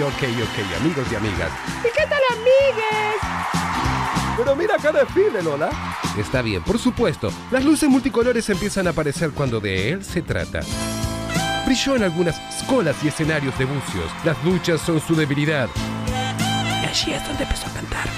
[0.00, 1.50] ok, ok, amigos y amigas.
[1.80, 3.62] ¿Y qué tal, amigues?
[4.36, 5.70] Pero mira acá desfile, Lola.
[6.16, 7.30] Está bien, por supuesto.
[7.50, 10.60] Las luces multicolores empiezan a aparecer cuando de él se trata.
[11.66, 14.10] Brilló en algunas escolas y escenarios de bucios.
[14.24, 15.68] Las duchas son su debilidad.
[16.82, 18.08] Y allí es donde empezó a cantar.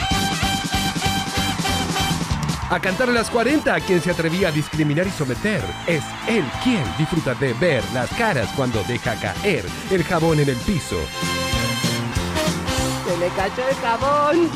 [2.70, 5.62] A cantar a las 40 a quien se atrevía a discriminar y someter.
[5.86, 10.56] Es él quien disfruta de ver las caras cuando deja caer el jabón en el
[10.56, 10.96] piso.
[13.14, 14.50] Se le cayó el jabón.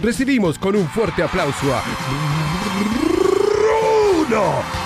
[0.00, 1.82] Recibimos con un fuerte aplauso a
[4.28, 4.81] Bruno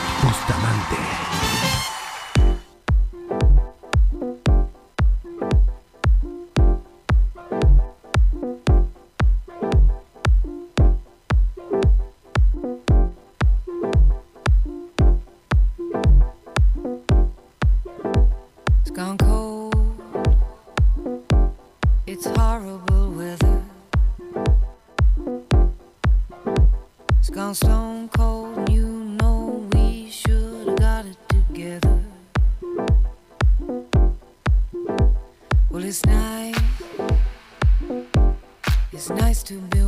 [27.28, 28.56] It's gone stone cold.
[28.56, 32.00] and You know we should have got it together.
[35.68, 36.56] Well, it's nice.
[38.92, 39.85] It's nice to be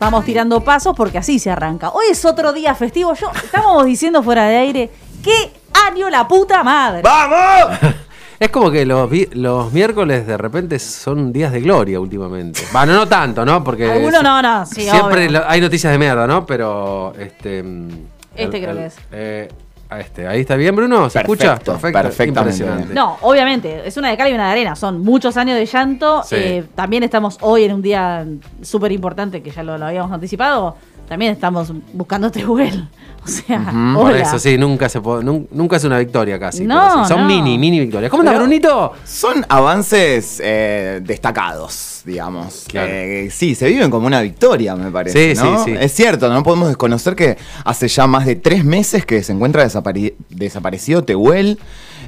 [0.00, 1.90] Vamos tirando pasos porque así se arranca.
[1.90, 3.12] Hoy es otro día festivo.
[3.14, 4.90] Yo estábamos diciendo fuera de aire,
[5.22, 5.52] ¿qué
[5.88, 7.02] año la puta madre?
[7.02, 7.78] ¡Vamos!
[8.40, 12.62] Es como que los, los miércoles de repente son días de gloria últimamente.
[12.72, 13.62] Bueno, no tanto, ¿no?
[13.62, 15.42] Porque Algunos no, no, sí, siempre obvio.
[15.46, 16.46] hay noticias de mierda, ¿no?
[16.46, 17.88] Pero este mm,
[18.34, 18.96] Este creo que es.
[19.12, 19.48] eh,
[19.90, 21.56] a este, ahí está bien, Bruno, ¿se escucha?
[21.56, 22.94] Perfecto, perfectamente Impresionante.
[22.94, 24.76] No, obviamente, es una de cal y una de arena.
[24.76, 26.22] Son muchos años de llanto.
[26.22, 26.36] Sí.
[26.36, 28.24] Eh, también estamos hoy en un día
[28.62, 30.76] súper importante, que ya lo, lo habíamos anticipado.
[31.10, 32.88] También estamos buscando Tehuel.
[33.22, 33.62] O sea,
[33.94, 34.22] Por hola.
[34.22, 36.64] eso sí, nunca se puede, nunca es una victoria casi.
[36.64, 37.26] No, son no.
[37.26, 38.10] mini, mini victorias.
[38.10, 38.92] ¿Cómo anda, Pero- Brunito?
[39.04, 42.64] Son avances eh, destacados, digamos.
[42.66, 42.88] Claro.
[42.90, 45.34] Eh, sí, se viven como una victoria, me parece.
[45.36, 45.62] Sí, ¿no?
[45.64, 45.76] sí, sí.
[45.78, 49.66] Es cierto, no podemos desconocer que hace ya más de tres meses que se encuentra
[49.66, 51.58] desapare- desaparecido Tehuel.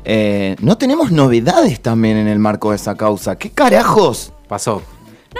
[0.06, 3.36] Eh, no tenemos novedades también en el marco de esa causa.
[3.36, 4.32] ¿Qué carajos?
[4.48, 4.80] Pasó.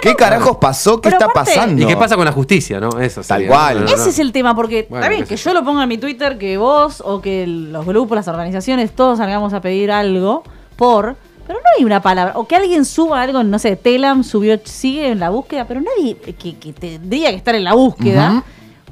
[0.01, 0.99] ¿Qué carajos pasó?
[0.99, 1.81] ¿Qué está aparte- pasando?
[1.81, 2.99] ¿Y qué pasa con la justicia, no?
[2.99, 3.75] Eso Tal sería, cual.
[3.75, 3.95] no, no, no.
[3.95, 5.89] Ese es el tema, porque Bueno, está bien qué que sé yo lo ponga en
[5.89, 10.43] mi Twitter, que vos o que los grupos, las organizaciones, todos salgamos a pedir algo
[10.75, 11.15] por.
[11.45, 12.33] Pero no hay una palabra.
[12.37, 16.15] O que alguien suba algo, no sé, Telam subió, sigue en la búsqueda, pero nadie
[16.17, 18.43] que, que tendría que estar en la búsqueda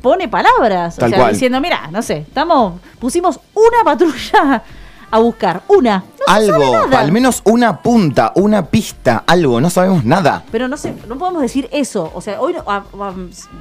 [0.01, 0.97] pone palabras.
[0.97, 1.33] Tal o sea, cual.
[1.33, 4.63] diciendo, mira, no sé, estamos, pusimos una patrulla
[5.11, 5.61] a buscar.
[5.67, 5.97] Una.
[6.19, 10.43] No algo, al menos una punta, una pista, algo, no sabemos nada.
[10.51, 12.11] Pero no sé, no podemos decir eso.
[12.13, 13.13] O sea, hoy no- ah, ah,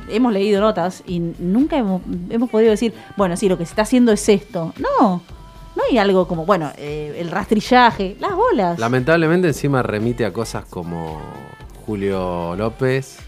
[0.09, 3.83] hemos leído notas y nunca hemos, hemos podido decir, bueno, sí, lo que se está
[3.83, 4.73] haciendo es esto.
[4.79, 5.21] No,
[5.75, 8.79] no hay algo como, bueno, eh, el rastrillaje, las bolas.
[8.79, 11.21] Lamentablemente encima remite a cosas como
[11.87, 13.19] Julio López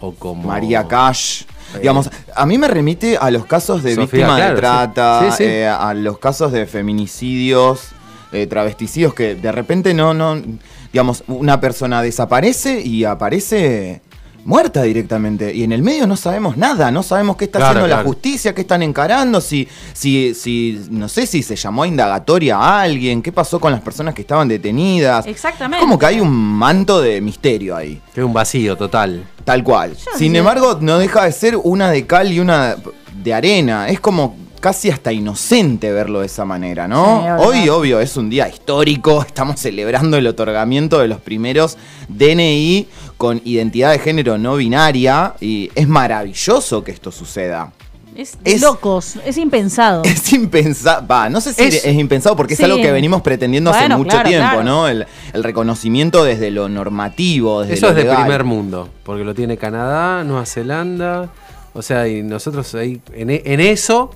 [0.00, 1.44] o como María Cash.
[1.74, 4.60] Eh, Digamos, a mí me remite a los casos de Sofía, víctimas claro, de sí.
[4.60, 5.44] trata, Sí, sí.
[5.44, 7.88] eh, a los casos de feminicidios,
[8.32, 10.40] eh, travesticidios, que de repente no, no,
[10.92, 14.02] digamos, una persona desaparece y aparece
[14.44, 15.54] muerta directamente.
[15.54, 18.54] Y en el medio no sabemos nada, no sabemos qué está Claro, haciendo la justicia,
[18.54, 23.22] qué están encarando, si, si, si, no sé si se llamó a indagatoria a alguien,
[23.22, 25.26] qué pasó con las personas que estaban detenidas.
[25.26, 25.80] Exactamente.
[25.84, 28.00] Como que hay un manto de misterio ahí.
[28.14, 29.24] que es un vacío total.
[29.44, 29.92] Tal cual.
[29.96, 30.38] Yo Sin sé.
[30.38, 32.76] embargo, no deja de ser una de cal y una
[33.22, 33.88] de arena.
[33.88, 37.22] Es como casi hasta inocente verlo de esa manera, ¿no?
[37.22, 37.44] Sí.
[37.46, 41.76] Hoy, obvio, es un día histórico, estamos celebrando el otorgamiento de los primeros
[42.08, 42.86] DNI
[43.16, 47.72] con identidad de género no binaria y es maravilloso que esto suceda.
[48.14, 50.02] Es, Es- locos, es impensado.
[50.04, 52.62] Es impensado, va, no sé si es, Es- impensado porque Sí.
[52.62, 54.62] es algo que venimos pretendiendo hace mucho claro, tiempo, claro.
[54.64, 54.88] ¿no?
[54.88, 58.18] El, el reconocimiento desde lo normativo, desde Eso lo es de legal.
[58.22, 61.30] primer mundo, porque lo tiene Canadá, Nueva Zelanda,
[61.72, 64.10] o sea, y nosotros ahí, en, en eso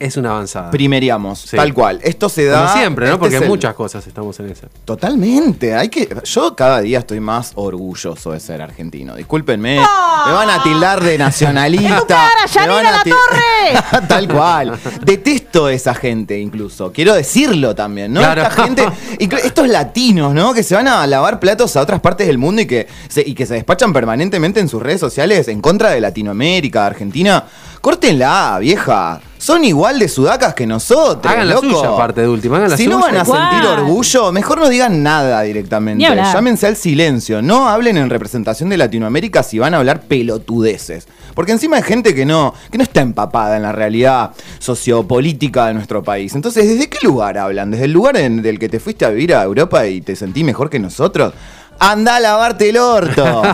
[0.00, 0.70] es una avanzada.
[0.70, 1.56] Primeriamos, Sí.
[1.56, 2.00] tal cual.
[2.02, 2.62] Esto se da.
[2.66, 3.12] Como siempre, ¿no?
[3.12, 4.66] este Porque el- muchas cosas estamos en eso.
[4.84, 5.74] Totalmente.
[5.74, 6.08] Hay que.
[6.24, 9.14] Yo cada día estoy más orgulloso de ser argentino.
[9.14, 9.76] Discúlpenme.
[9.76, 11.88] Me van a tildar de nacionalista.
[11.94, 14.06] ¡En tu cara, me Yanina van a La Torre!
[14.08, 14.78] Tal cual.
[15.04, 16.92] Detesto a esa gente, incluso.
[16.92, 18.20] Quiero decirlo también, ¿no?
[18.20, 18.42] Claro.
[18.42, 18.84] Esta gente.
[19.44, 20.52] Estos latinos, ¿no?
[20.54, 23.34] Que se van a lavar platos a otras partes del mundo y que se, y
[23.34, 27.44] que se despachan permanentemente en sus redes sociales en contra de Latinoamérica, de Argentina.
[27.80, 29.20] Córtenla, vieja.
[29.38, 31.32] Son igual de sudacas que nosotros.
[31.32, 31.70] Hagan la loco.
[31.70, 33.50] suya, aparte de última, hagan la si no van a ¿Cuál?
[33.50, 36.04] sentir orgullo, mejor no digan nada directamente.
[36.04, 37.40] Llámense al silencio.
[37.40, 41.08] No hablen en representación de Latinoamérica si van a hablar pelotudeces.
[41.34, 45.74] Porque encima hay gente que no, que no está empapada en la realidad sociopolítica de
[45.74, 46.34] nuestro país.
[46.34, 47.70] Entonces, ¿desde qué lugar hablan?
[47.70, 50.44] ¿Desde el lugar en- del que te fuiste a vivir a Europa y te sentí
[50.44, 51.32] mejor que nosotros?
[51.78, 53.42] ¡Anda a lavarte el orto!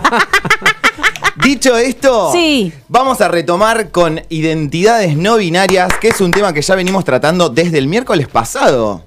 [1.46, 2.72] Dicho esto, Sí.
[2.88, 7.48] vamos a retomar con identidades no binarias, que es un tema que ya venimos tratando
[7.48, 9.04] desde el miércoles pasado.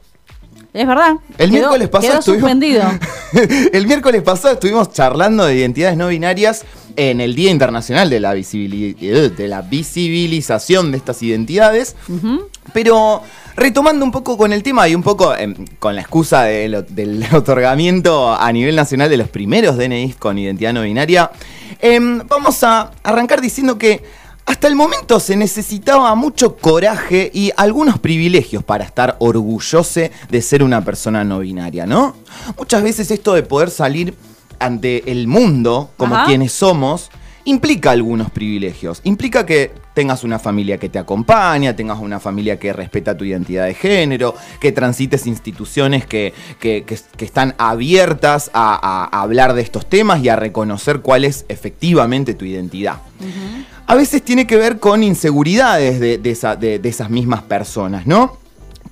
[0.74, 1.16] Es verdad.
[1.38, 2.50] El Quedó- miércoles pasado quedó estuvimos.
[3.74, 6.64] el miércoles pasado estuvimos charlando de identidades no binarias
[7.00, 8.94] en el Día Internacional de la, visibili-
[9.34, 11.96] de la visibilización de estas identidades.
[12.74, 13.24] Pero
[13.56, 16.82] retomando un poco con el tema y un poco em, con la excusa de lo-
[16.84, 21.32] del otorgamiento a nivel nacional de los primeros DNIs con identidad no binaria,
[21.80, 24.04] em, vamos a arrancar diciendo que
[24.46, 29.86] hasta el momento se necesitaba mucho coraje y algunos privilegios para estar orgulloso
[30.30, 32.16] de ser una persona no binaria, ¿no?
[32.58, 34.14] Muchas veces esto de poder salir
[34.60, 36.26] ante el mundo como Ajá.
[36.26, 37.10] quienes somos
[37.46, 39.02] implica algunos privilegios.
[39.06, 43.66] Implica que tengas una familia que te acompaña, tengas una familia que respeta tu identidad
[43.66, 49.90] de género, que transites instituciones que, que- que- que están abiertas a, hablar de estos
[49.90, 52.98] temas y a reconocer cuál es efectivamente tu identidad.
[53.88, 58.06] A veces tiene que ver con inseguridades de, de esa- de- de esas mismas personas,
[58.06, 58.38] ¿no?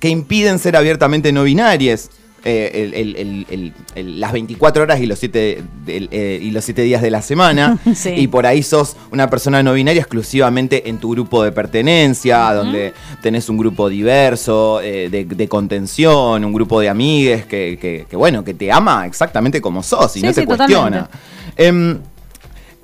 [0.00, 2.10] Que impiden ser abiertamente no binarias.
[2.48, 6.82] Eh, el- el- el- el- el- las 24 horas y los 7 y los siete
[6.82, 7.78] días de la semana.
[7.94, 8.10] Sí.
[8.16, 12.92] Y por ahí sos una persona no binaria exclusivamente en tu grupo de pertenencia, donde
[13.22, 18.16] tenés un grupo diverso, eh, de, de contención, un grupo de amigues que, que- que,
[18.16, 21.08] bueno, que te ama exactamente como sos y Sí, no te sí, cuestiona.
[21.56, 21.98] Em,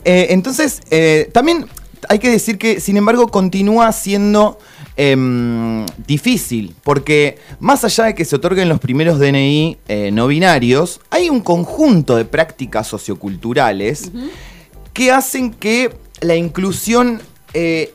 [0.05, 1.67] eh, entonces, eh, también
[2.09, 4.59] hay que decir que, sin embargo, continúa siendo
[4.97, 11.01] em, difícil, porque más allá de que se otorguen los primeros DNI eh, no binarios,
[11.11, 14.11] hay un conjunto de prácticas socioculturales
[14.93, 17.21] que hacen que la inclusión
[17.55, 17.93] eh,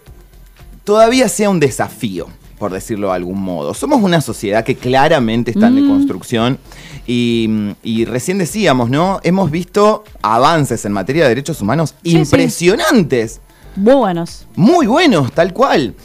[0.84, 3.74] todavía sea un desafío, por decirlo de algún modo.
[3.74, 6.60] Somos una sociedad que claramente está en deconstrucción
[7.08, 7.50] y,
[7.82, 9.20] y recién decíamos, ¿no?
[9.24, 12.18] Hemos visto avances en materia de derechos humanos Sí, sí.
[12.18, 13.40] impresionantes,
[13.76, 14.46] Muy buenos.
[14.56, 15.96] muy buenos, tal cual.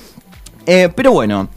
[0.67, 1.49] Eh, pero bueno.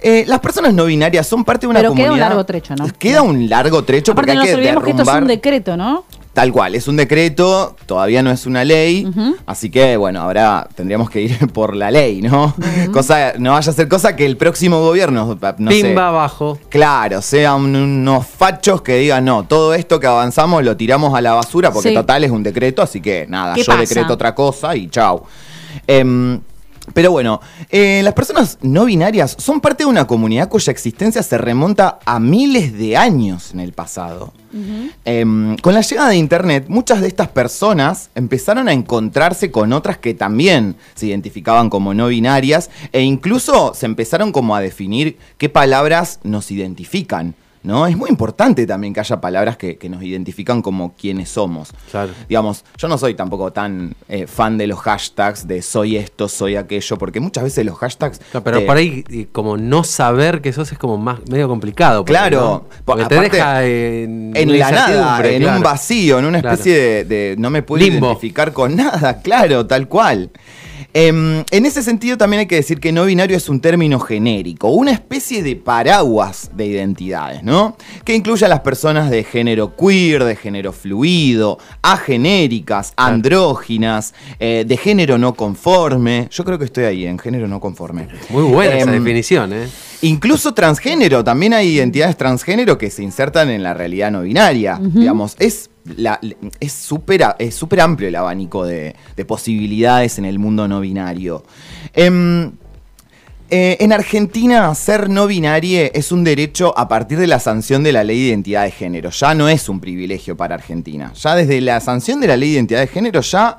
[0.00, 2.26] eh, las personas no binarias son parte de una Pero queda comunidad.
[2.26, 2.86] un largo trecho, ¿no?
[2.98, 5.14] Queda un largo trecho Aparte, porque no hay nos que olvidemos que esto es un
[5.14, 6.04] derrumbar- decreto, ¿no?
[6.34, 9.06] Tal cual, es un decreto, todavía no es una ley,
[9.46, 12.52] así que bueno, ahora tendríamos que ir por la ley, ¿no?
[12.92, 16.58] cosa, no vaya a ser cosa que el próximo gobierno, no sé, Pimba abajo.
[16.68, 21.34] claro, sean unos fachos que digan, no, todo esto que avanzamos lo tiramos a la
[21.34, 21.94] basura porque Sí.
[21.94, 23.78] total es un decreto, así que nada, ¿Qué yo pasa?
[23.82, 25.22] decreto otra cosa y chau.
[25.86, 26.40] Em,
[26.92, 31.38] pero bueno, eh, las personas no binarias son parte de una comunidad cuya existencia se
[31.38, 34.32] remonta a miles de años en el pasado.
[35.04, 39.98] Em, con la llegada de Internet, muchas de estas personas empezaron a encontrarse con otras
[39.98, 45.48] que también se identificaban como no binarias e incluso se empezaron como a definir qué
[45.48, 47.34] palabras nos identifican.
[47.64, 47.86] ¿No?
[47.86, 51.70] Es muy importante también que haya palabras que, que nos identifican como quienes somos.
[51.90, 52.12] Claro.
[52.28, 56.56] Digamos, yo no soy tampoco tan eh, fan de los hashtags de soy esto, soy
[56.56, 58.18] aquello, porque muchas veces los hashtags.
[58.30, 62.00] Claro, pero por ahí, y como no saber que sos es como más medio complicado.
[62.02, 62.64] porque, Claro, ¿no?
[62.84, 65.56] Porque aparte, te deja en, la nada, en claro.
[65.56, 66.54] un vacío, en una Claro.
[66.56, 68.08] especie de, de no me puedo Limbo.
[68.08, 70.30] identificar con nada, claro, tal cual.
[70.96, 74.68] Em, en ese sentido también hay que decir que no binario es un término genérico,
[74.68, 77.76] una especie de paraguas de identidades, ¿no?
[78.04, 84.76] Que incluye a las personas de género queer, de género fluido, agenéricas, andróginas, eh, de
[84.76, 86.28] género no conforme.
[86.30, 88.06] Yo creo que estoy ahí, en género no conforme.
[88.30, 89.66] Muy buena esa Em, definición, ¿eh?
[90.02, 94.78] Incluso transgénero, también hay identidades transgénero que se insertan en la realidad no binaria.
[94.80, 96.20] Digamos, es la-
[96.60, 101.44] es súper es súper amplio el abanico de, de posibilidades en el mundo no binario.
[101.92, 102.52] Em,
[103.50, 107.92] eh, en Argentina, ser no binario es un derecho a partir de la sanción de
[107.92, 109.10] la ley de identidad de género.
[109.10, 111.12] Ya no es un privilegio para Argentina.
[111.14, 113.58] Ya desde la sanción de la ley de identidad de género ya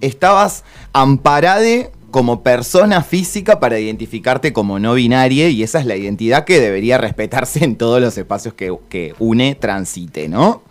[0.00, 6.44] estabas amparade como persona física para identificarte como no binaria y esa es la identidad
[6.44, 10.62] que debería respetarse en todos los espacios que une, transite, ¿no?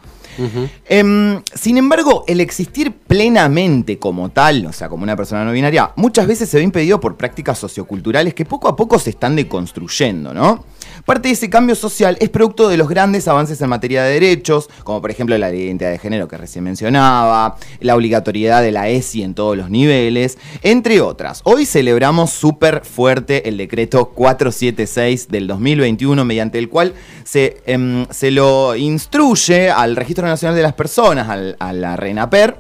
[0.88, 5.92] Em, sin embargo, el existir plenamente como tal, o sea, como una persona no binaria,
[5.96, 10.34] muchas veces se ve impedido por prácticas socioculturales que poco a poco se están deconstruyendo,
[10.34, 10.64] ¿no?
[11.06, 14.70] Parte de ese cambio social es producto de los grandes avances en materia de derechos,
[14.86, 19.24] como por ejemplo la identidad de género que recién mencionaba, la obligatoriedad de la ESI
[19.24, 21.42] en todos los niveles, entre otras.
[21.44, 26.94] Hoy celebramos súper fuerte el decreto 476 del 2021, mediante el cual
[27.26, 32.56] se, em, se lo instruye al Registro Nacional de las Personas, al- a la RENAPER,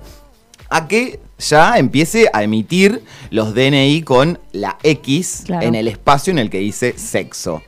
[0.70, 1.20] a que
[1.50, 5.66] ya empiece a emitir los DNI con la X Claro.
[5.68, 7.62] en el espacio en el que dice sexo.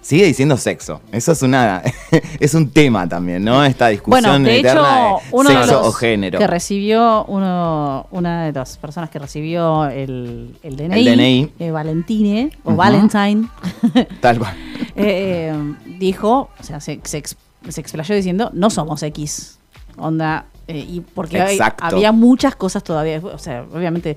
[0.00, 1.00] Sigue diciendo sexo.
[1.12, 1.82] Eso es una
[2.40, 3.64] es un tema también, ¿no?
[3.64, 6.38] Esta discusión Bueno, de hecho, eterna de uno de sexo los o género.
[6.38, 11.52] que recibió, uno, una de las personas que recibió el, el DNI, El DNI.
[11.58, 12.74] eh, Valentine, o.
[12.74, 13.48] Valentine,
[14.20, 14.54] Tal cual.
[14.96, 15.52] eh,
[15.98, 17.36] dijo, o sea, se, se, ex-
[17.68, 19.58] se explayó diciendo, no somos X.
[19.98, 23.20] Onda, eh, y porque hay- había muchas cosas todavía.
[23.22, 24.16] O sea, obviamente,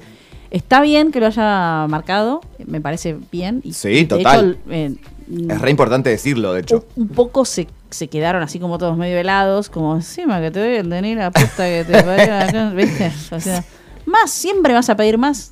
[0.52, 3.62] está bien que lo haya marcado, me parece bien.
[3.64, 4.58] Y, Sí, de total.
[4.62, 4.96] hecho, eh,
[5.50, 6.86] Es re importante decirlo, de hecho.
[6.96, 10.60] un, un poco se, se quedaron así como todos medio helados, como encima que te
[10.60, 13.12] doy el DNI, la puta que te parió acá", ¿viste?
[13.32, 13.64] O sea,
[14.06, 15.50] más, siempre vas a pedir más.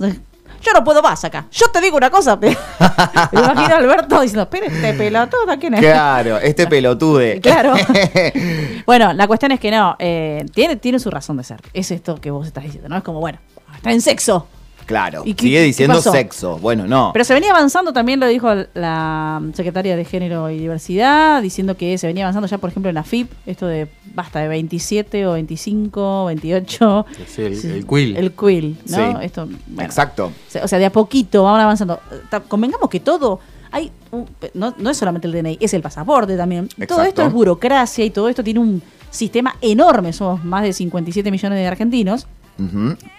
[0.63, 1.45] Yo no puedo más acá.
[1.51, 2.35] Yo te digo una cosa.
[2.37, 5.79] Me imagino a Alberto diciendo, pero este pelotudo, ¿quién es?
[5.81, 7.39] Claro, este pelotude.
[7.43, 7.73] Claro.
[8.85, 11.61] Bueno, la cuestión es que no, eh, tiene, tiene su razón de ser.
[11.73, 12.97] Es esto que vos estás diciendo, ¿no?
[12.97, 13.39] Es como, bueno,
[13.75, 14.47] está en sexo.
[14.85, 15.23] Claro.
[15.25, 16.57] ¿Y qué- Sigue diciendo sexo.
[16.59, 17.11] Bueno, no.
[17.13, 21.97] Pero se venía avanzando, también lo dijo la secretaria de Género y Diversidad, diciendo que
[21.97, 25.33] se venía avanzando ya, por ejemplo, en la FIP, esto de basta de 27 o
[25.33, 27.05] 25, 28.
[27.27, 28.17] Sí, el- el quill.
[28.17, 28.97] El quill, ¿no?
[28.97, 29.25] Sí.
[29.25, 30.31] Esto, bueno, Exacto.
[30.63, 31.99] o sea- de a poquito van avanzando.
[32.47, 33.39] Convengamos que todo.
[33.71, 36.67] Hay un- no, no es solamente el DNI, es el pasaporte también.
[36.87, 40.13] Todo esto es burocracia y todo esto tiene un sistema enorme.
[40.13, 42.27] Somos más de 57 millones de argentinos.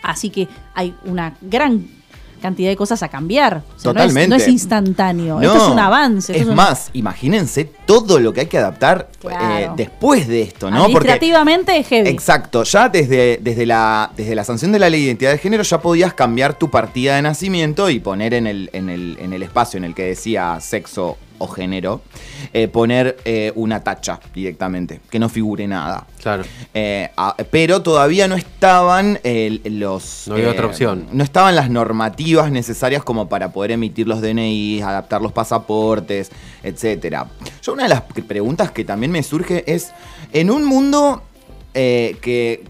[0.03, 1.87] Así que hay una gran
[2.43, 3.57] cantidad de cosas a cambiar.
[3.57, 4.29] O sea, no es- Totalmente.
[4.29, 5.37] No es, instantáneo.
[5.41, 6.39] No, esto es un avance.
[6.39, 9.55] Es un- más, imagínense todo lo que hay que adaptar Claro.
[9.57, 10.77] eh, después de esto, ¿no?
[10.83, 12.09] Porque Administrativamente es heavy.
[12.11, 15.63] Exacto, ya desde, desde, la, desde la sanción de la ley de identidad de género
[15.63, 19.43] ya podías cambiar tu partida de nacimiento y poner en el, en el, en el
[19.43, 22.01] espacio en el que decía sexo o género,
[22.53, 26.07] eh, poner eh, una tacha directamente, que no figure nada.
[26.23, 26.45] Claro.
[26.73, 29.19] Eh, ah, pero todavía no estaban
[29.65, 30.25] los.
[30.29, 31.07] No había otra opción.
[31.13, 36.31] No estaban las normativas necesarias como para poder emitir los DNIs, adaptar los pasaportes,
[36.63, 37.27] etcétera.
[37.63, 39.93] Yo una de las preguntas que también me surge es:
[40.33, 41.23] en un mundo
[41.73, 42.65] que.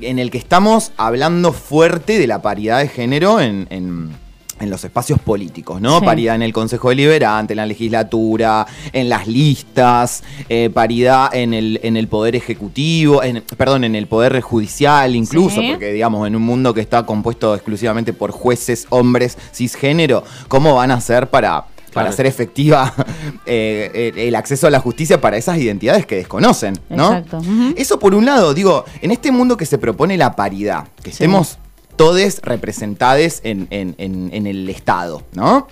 [0.00, 3.66] en el que estamos hablando fuerte de la paridad de género en.
[3.70, 4.27] en-
[4.60, 6.00] en los espacios políticos, ¿no?
[6.00, 6.04] Sí.
[6.06, 11.80] Paridad en el Consejo Deliberante, en la legislatura, en las listas, eh, paridad en el,
[11.82, 15.68] en el Poder Ejecutivo, en, perdón, en el Poder Judicial incluso, Sí.
[15.70, 20.90] porque digamos, en un mundo que está compuesto exclusivamente por jueces, hombres, cisgénero, ¿cómo van
[20.90, 22.92] a hacer para, para hacer efectiva
[23.46, 27.14] eh, el acceso a la justicia para esas identidades que desconocen, ¿no?
[27.16, 27.40] Exacto.
[27.76, 31.24] Eso por un lado, digo, en este mundo que se propone la paridad, que Sí.
[31.24, 31.58] estemos
[31.98, 35.66] todes representados en, en- en- en el Estado, ¿no?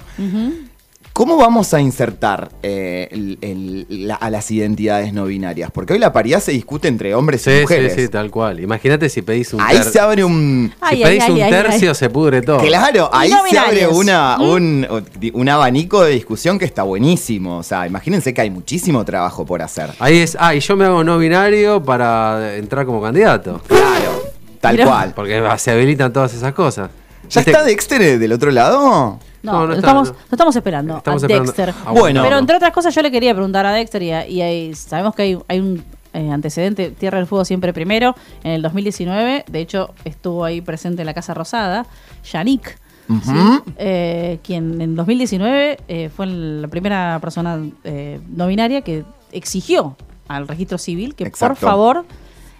[1.15, 5.71] ¿Cómo vamos a insertar eh, el- el- la- a las identidades no binarias?
[5.71, 7.95] Porque hoy la paridad se discute entre hombres Sí, y sí, mujeres.
[7.97, 8.61] sí, tal cual.
[8.61, 10.71] Imagínate si pedís un Ahí ter- se abre un...
[10.75, 11.95] Si Ay, pedís ay, un tercio, ay.
[11.95, 12.59] se pudre todo.
[12.59, 14.43] Claro, ahí no se abre una, ¿Mm?
[14.43, 14.87] un,
[15.33, 17.57] un abanico de discusión que está buenísimo.
[17.57, 19.93] O sea, imagínense que hay muchísimo trabajo por hacer.
[19.99, 23.63] Ahí es, ah, y yo me hago no binario para entrar como candidato.
[23.69, 24.23] Claro,
[24.69, 24.87] tal Mirá.
[24.87, 25.13] cual.
[25.15, 26.91] Porque se habilitan todas esas cosas.
[27.29, 28.81] ¿Ya está Dexter del otro lado?
[28.81, 30.15] No, No, no lo, está, estamos, no.
[30.15, 31.75] lo estamos esperando Estamos a esperando- Dexter.
[31.85, 32.23] Ah, Bueno.
[32.23, 35.15] Pero entre otras cosas yo le quería preguntar a Dexter y, a- y hay- sabemos
[35.15, 39.61] que hay, hay un eh, antecedente, Tierra del Fuego siempre primero, en el 2019, de
[39.61, 41.85] hecho estuvo ahí presente en la Casa Rosada,
[42.33, 43.63] Yannick Ujú.
[43.77, 49.95] eh, quien en 2019 eh, fue la primera persona eh, no binaria que exigió
[50.27, 52.05] al registro civil que por favor,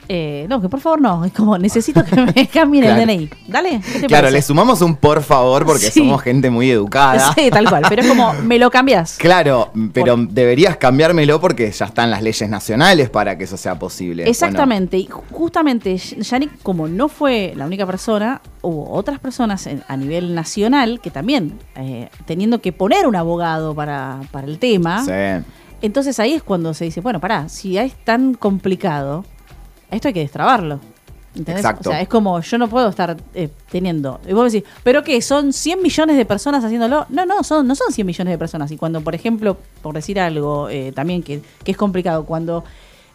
[0.09, 3.01] eh, no, que por favor no, es como necesito que me cambien Claro.
[3.03, 3.31] el DNI.
[3.49, 4.33] Dale, ¿qué te Claro, parece?
[4.33, 6.01] le sumamos un por favor porque Sí.
[6.01, 7.33] somos gente muy educada.
[7.35, 9.17] Sí, tal cual, pero es como, me lo cambias.
[9.19, 14.29] Claro, pero deberías cambiármelo porque ya están las leyes nacionales para que eso sea posible.
[14.29, 19.97] Exactamente, y justamente Yannick, como no fue la única persona, hubo otras personas en- a
[19.97, 25.45] nivel nacional que también, eh, teniendo que poner un abogado para, para el tema, sí.
[25.83, 29.25] entonces ahí es cuando se dice, bueno, pará, si es tan complicado,
[29.91, 30.81] esto hay que destrabarlo.
[31.35, 31.65] ¿Entendés?
[31.65, 31.91] Exacto.
[31.91, 34.21] O sea, es como yo no puedo estar eh, teniendo.
[34.27, 35.21] Y vos decís, ¿pero qué?
[35.21, 37.07] ¿Son 100 millones de personas haciéndolo?
[37.11, 38.71] No, no, son, no son 100 millones de personas.
[38.73, 42.65] Y cuando, por ejemplo, por decir algo eh, también que, que es complicado, cuando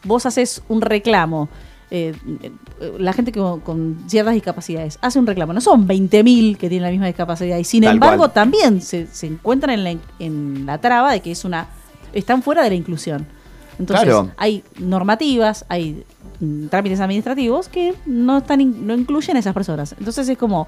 [0.04, 1.50] vos haces un reclamo,
[1.94, 6.70] eh, eh, la gente con, con ciertas discapacidades hace un reclamo, no son 20.000 que
[6.70, 7.58] tienen la misma discapacidad.
[7.58, 8.34] Y sin Tal embargo, cual.
[8.34, 11.68] también se, se encuentran en la, en la traba de que es una.
[12.14, 13.28] están fuera de la inclusión.
[13.82, 14.32] Entonces, Claro.
[14.38, 16.04] hay normativas, hay
[16.40, 19.94] mm, trámites administrativos que no están in- no incluyen a esas personas.
[20.00, 20.66] Entonces es como,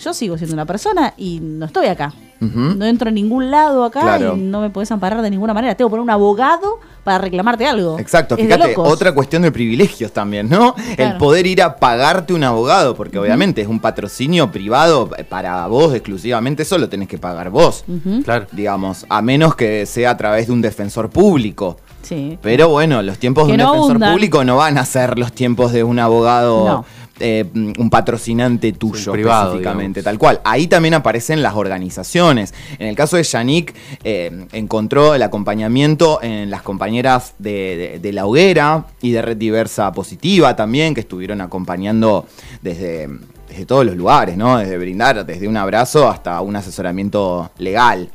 [0.00, 2.12] yo sigo siendo una persona y no estoy acá.
[2.40, 4.36] No entro en ningún lado acá Claro.
[4.36, 5.76] y no me podés amparar de ninguna manera.
[5.76, 8.00] Tengo que poner un abogado para reclamarte algo.
[8.00, 10.74] Exacto, Es fíjate, otra cuestión de privilegios también, ¿no?
[10.98, 15.94] El poder ir a pagarte un abogado, porque obviamente es un patrocinio privado para vos
[15.94, 17.84] exclusivamente, eso lo tenés que pagar vos,
[18.24, 18.46] Claro.
[18.50, 21.76] digamos, a menos que sea a través de un defensor público.
[22.02, 22.38] Sí.
[22.42, 24.12] Pero bueno, los tiempos Que de un no defensor abundan.
[24.12, 26.84] público no van a ser los tiempos de un abogado, No.
[27.20, 30.04] eh, un patrocinante tuyo privado, específicamente, digamos.
[30.04, 30.40] tal cual.
[30.44, 32.52] Ahí también aparecen las organizaciones.
[32.78, 38.12] En el caso de Yannick, eh, encontró el acompañamiento en las compañeras de, de- de
[38.12, 42.26] La Hoguera y de Red Diversa Positiva también, que estuvieron acompañando
[42.62, 43.08] desde,
[43.52, 44.56] desde todos los lugares, ¿no?
[44.58, 48.08] Desde brindar, desde un abrazo hasta un asesoramiento legal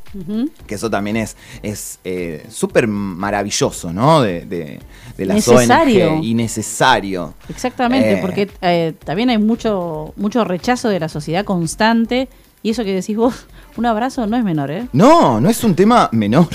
[0.65, 4.21] que eso también es es eh, súper maravilloso, ¿no?
[4.21, 4.79] De, de,
[5.15, 6.13] de las Necesario.
[6.13, 7.33] ONG y necesario.
[7.49, 8.19] Exactamente, Eh.
[8.21, 12.29] porque eh, también hay mucho, mucho rechazo de la sociedad constante
[12.63, 13.45] y eso que decís vos,
[13.77, 14.87] un abrazo no es menor, ¿eh?
[14.91, 16.47] No, no es un tema menor.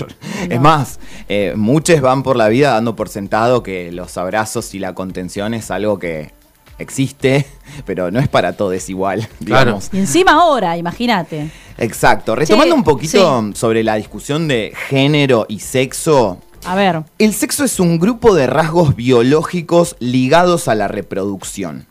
[0.51, 0.99] Es más,
[1.29, 5.55] eh, muchos van por la vida dando por sentado que los abrazos y la contención
[5.55, 6.33] es algo que
[6.79, 7.47] existe,
[7.87, 9.65] pero no es para todos igual, Claro.
[9.73, 9.91] digamos.
[9.93, 11.51] Y encima ahora, imagínate.
[11.79, 12.35] Exacto.
[12.35, 17.65] Retomando Sí, un poquito sobre la discusión de género y sexo, A ver, El sexo
[17.65, 21.87] es un grupo de rasgos biológicos ligados a la reproducción.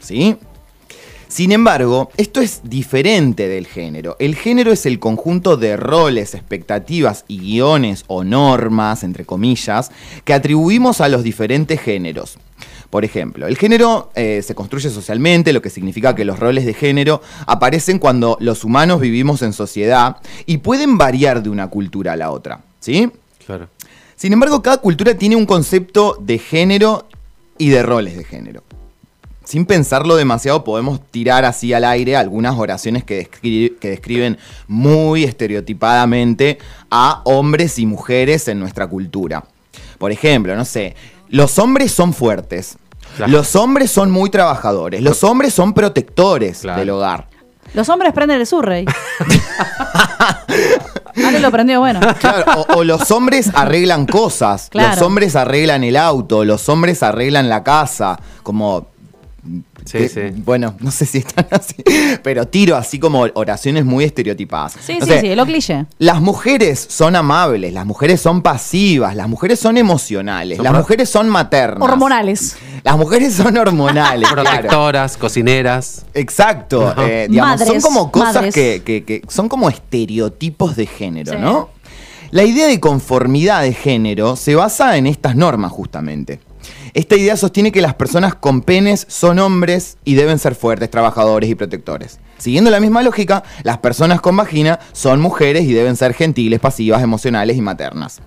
[0.00, 0.36] ¿Sí?
[1.28, 4.16] Sin embargo, esto es diferente del género.
[4.18, 9.90] El género es el conjunto de roles, expectativas y guiones o normas, entre comillas,
[10.24, 12.38] que atribuimos a los diferentes géneros.
[12.90, 16.72] Por ejemplo, el género eh, se construye socialmente, lo que significa que los roles de
[16.72, 22.16] género aparecen cuando los humanos vivimos en sociedad y pueden variar de una cultura a
[22.16, 22.60] la otra.
[22.80, 23.10] ¿Sí?
[23.44, 23.68] Claro.
[24.16, 27.06] Sin embargo, cada cultura tiene un concepto de género
[27.58, 28.62] y de roles de género.
[29.44, 35.24] Sin pensarlo demasiado, podemos tirar así al aire algunas oraciones que, descri- que describen muy
[35.24, 36.58] estereotipadamente
[36.90, 39.44] a hombres y mujeres en nuestra cultura.
[39.98, 40.94] Por ejemplo, no sé,
[41.28, 42.76] los hombres son fuertes,
[43.16, 43.32] Claro.
[43.32, 46.78] los hombres son muy trabajadores, los hombres son protectores Claro.
[46.80, 47.28] del hogar.
[47.74, 48.84] los hombres prenden el surrey.
[51.26, 52.00] Ale lo prendió, bueno.
[52.20, 54.90] Claro, o, o los hombres arreglan cosas, Claro.
[54.94, 58.86] los hombres arreglan el auto, los hombres arreglan la casa, como...
[59.84, 60.20] Sí, que- sí.
[60.44, 61.76] Bueno, no sé si están así,
[62.22, 64.74] pero tiro así como oraciones muy estereotipadas.
[64.80, 65.86] Sí, No sí, sé, sí, lo cliché.
[65.98, 71.08] Las mujeres son amables, las mujeres son pasivas, las mujeres son emocionales, Son las mujeres
[71.08, 71.88] son maternas.
[71.88, 72.56] Hormonales.
[72.82, 74.42] Las mujeres son hormonales, claro.
[74.50, 76.04] Protectoras, cocineras.
[76.14, 81.32] Exacto, eh, digamos, Madres, son como cosas que, que- que son como estereotipos de género,
[81.32, 81.38] Sí.
[81.40, 81.70] ¿no?
[82.30, 86.40] La idea de conformidad de género se basa en estas normas justamente.
[86.94, 91.50] Esta idea sostiene que las personas con penes son hombres y deben ser fuertes, trabajadores
[91.50, 92.20] y protectores.
[92.38, 97.02] Siguiendo la misma lógica, las personas con vagina son mujeres y deben ser gentiles, pasivas,
[97.02, 98.20] emocionales y maternas.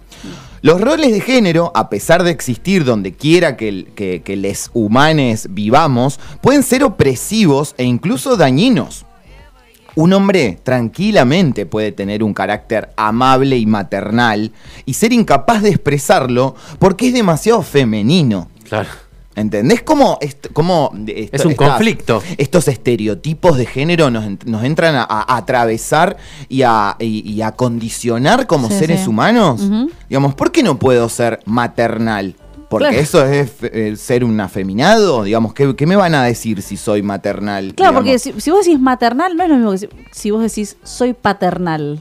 [0.62, 6.20] Los roles de género, a pesar de existir donde quiera que, que les humanes vivamos,
[6.42, 9.06] pueden ser opresivos e incluso dañinos.
[9.96, 14.54] Un hombre tranquilamente puede tener un carácter amable y maternal
[14.86, 18.51] y ser incapaz de expresarlo porque es demasiado femenino.
[18.72, 18.90] Claro.
[19.36, 22.22] ¿Entendés cómo, est- cómo Es un conflicto.
[22.38, 26.18] Estos estereotipos de género nos, nos entran a, a atravesar
[26.50, 29.10] y a, y- y a condicionar como Sí, seres sí.
[29.10, 29.62] humanos?
[30.10, 32.36] Digamos, ¿por qué no puedo ser maternal?
[32.70, 33.02] Porque Claro.
[33.02, 37.02] eso es eh, ser un afeminado, digamos, ¿qué, qué me van a decir si soy
[37.02, 37.74] maternal?
[37.76, 40.78] Claro, porque si vos decís maternal, no es lo mismo que si, si vos decís
[40.84, 42.00] soy paternal.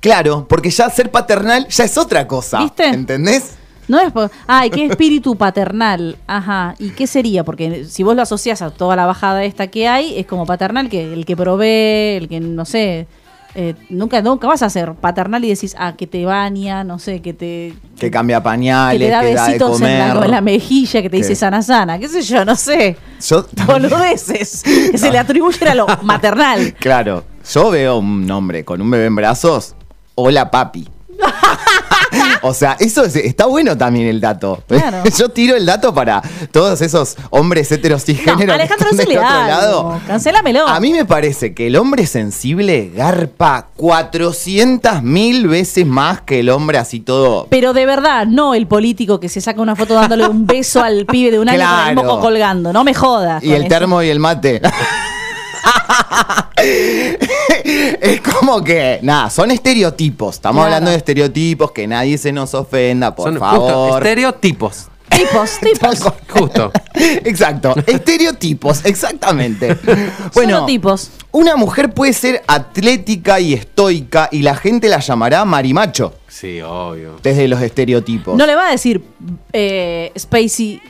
[0.00, 2.60] Claro, porque ya ser paternal ya es otra cosa.
[2.62, 2.86] ¿Viste?
[2.86, 3.54] ¿Entendés?
[3.88, 6.16] No es por, ay, qué espíritu paternal.
[6.26, 6.74] Ajá.
[6.78, 7.42] ¿Y qué sería?
[7.44, 10.88] Porque si vos lo asociás a toda la bajada esta que hay, es como paternal,
[10.88, 13.06] que el que provee, el que, no sé,
[13.54, 17.22] eh, nunca, nunca vas a ser paternal y decís, ah, que te baña, no sé,
[17.22, 20.24] que te, Que cambia que pañales, te que, da da de besitos en la, comer.
[20.26, 22.96] en la mejilla, que te dice Que- sana sana, qué sé yo, no sé.
[23.26, 24.62] Yo Boludeces.
[24.62, 26.74] Que se le atribuyen a lo maternal.
[26.78, 29.74] Claro, yo veo un hombre con un bebé en brazos.
[30.14, 30.86] Hola, papi.
[32.42, 34.62] O sea, eso es- está bueno también el dato.
[34.68, 35.02] Claro.
[35.18, 36.22] Yo tiro el dato para
[36.52, 40.00] todos esos hombres heteros No, cisgénero que Alejandro, no lado.
[40.06, 40.66] Cancélamelo.
[40.68, 46.48] A mí me parece que el hombre sensible garpa 400 mil veces más que el
[46.50, 47.46] hombre así todo.
[47.50, 51.04] Pero de verdad, no el político que se saca una foto dándole un beso al
[51.06, 51.94] pibe de un año con el Claro.
[52.08, 52.72] moco colgando.
[52.72, 53.42] No me jodas.
[53.42, 53.68] Y el eso.
[53.68, 54.60] termo y el mate.
[58.14, 60.36] es como que, nada, son estereotipos.
[60.36, 60.66] Estamos Claro.
[60.74, 64.02] hablando de estereotipos, que nadie se nos ofenda, por Son justo favor.
[64.02, 64.88] estereotipos.
[65.08, 66.02] Tipos, tipos.
[66.28, 66.70] Justo.
[66.94, 69.74] Exacto, estereotipos, exactamente.
[69.76, 69.96] Solo
[70.34, 71.10] Bueno, tipos.
[71.32, 77.16] una mujer puede ser atlética y estoica y la gente la llamará marimacho Sí, obvio.
[77.22, 78.36] desde los estereotipos.
[78.36, 79.02] No le va a decir
[79.52, 80.80] eh, Spacey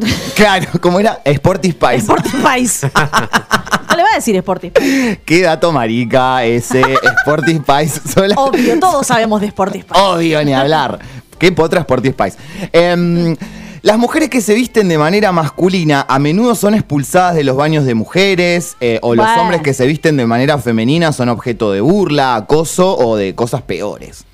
[0.34, 1.98] Claro, como era Sporty Spice.
[1.98, 2.90] Sporty Spice.
[3.90, 5.20] no le va a decir Sporty Spice.
[5.24, 6.80] Qué dato marica ese
[7.20, 8.00] Sporty Spice.
[8.14, 10.00] Sola- Obvio, todos sabemos de Sporty Spice.
[10.00, 10.98] Obvio, ni hablar.
[11.38, 12.36] Qué potra Sporty Spice.
[12.72, 13.36] Em,
[13.82, 17.84] las mujeres que se visten de manera masculina a menudo son expulsadas de los baños
[17.84, 19.42] de mujeres, eh, o los Bueno.
[19.42, 23.62] hombres que se visten de manera femenina son objeto de burla, acoso o de cosas
[23.62, 24.24] peores.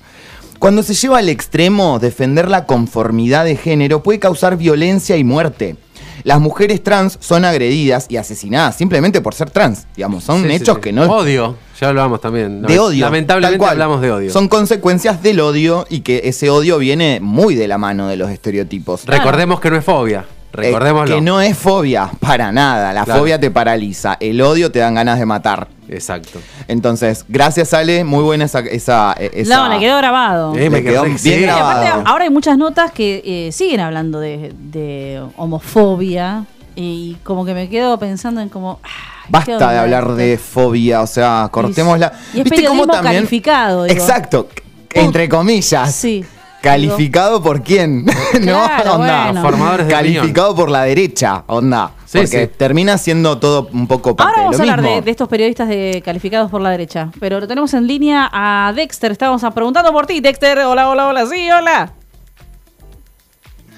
[0.59, 5.75] Cuando se lleva al extremo, defender la conformidad de género puede causar violencia y muerte.
[6.23, 9.85] Las mujeres trans son agredidas y asesinadas simplemente por ser trans.
[9.95, 10.81] Digamos, son Sí, hechos sí.
[10.81, 11.55] que no Odio.
[11.79, 12.61] Ya hablamos también.
[12.63, 13.05] de odio.
[13.05, 13.71] Lamentablemente cual.
[13.73, 14.31] hablamos de odio.
[14.31, 18.31] Son consecuencias del odio y que ese odio viene muy de la mano de los
[18.31, 19.05] estereotipos.
[19.05, 20.25] Recordemos que no es fobia.
[20.59, 21.15] Eh, Recordémoslo.
[21.15, 22.93] que no es fobia, para nada.
[22.93, 23.19] La Claro.
[23.21, 24.17] fobia te paraliza.
[24.19, 25.67] El odio te dan ganas de matar.
[25.87, 26.39] Exacto.
[26.67, 28.59] Entonces, gracias Ale, muy buena esa...
[28.59, 30.55] esa, esa- No, le quedó grabado.
[30.55, 31.29] Eh, me quedó bien sí.
[31.29, 32.03] Y aparte, grabado.
[32.07, 37.69] ahora hay muchas notas que eh, siguen hablando de, de homofobia y como que me
[37.69, 38.79] quedo pensando en como...
[38.83, 38.87] ah,
[39.25, 42.11] ¿qué Basta de hablar de fobia, o sea, cortémosla.
[42.33, 43.95] Y es ¿Viste cómo periodismo calificado, digo.
[44.01, 44.49] Exacto,
[44.93, 45.93] entre comillas.
[45.93, 46.25] Sí.
[46.65, 48.05] ¿Calificado por quién?
[48.41, 49.25] Claro, no, onda.
[49.25, 49.41] bueno.
[49.41, 51.91] Formadores de Calificado por la derecha, onda.
[52.05, 52.51] Sí, porque sí.
[52.57, 55.69] termina siendo todo un poco parte Ahora vamos a de lo hablar de, estos periodistas
[55.69, 57.11] de, calificados por la derecha.
[57.19, 59.11] Pero lo tenemos en línea a Dexter.
[59.11, 60.59] Estábamos preguntando por ti, Dexter.
[60.59, 61.25] Hola, hola, hola.
[61.27, 61.93] Sí, hola.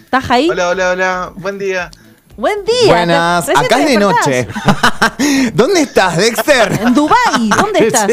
[0.04, 0.50] ¿Estás ahí?
[0.50, 1.92] Hola, hola, hola, buen día.
[2.38, 2.94] Buen día.
[2.94, 4.48] Buenas, acá es de noche.
[5.56, 6.80] ¿Dónde estás, Dexter?
[6.84, 7.50] En Dubai.
[7.50, 8.12] ¿Dónde estás?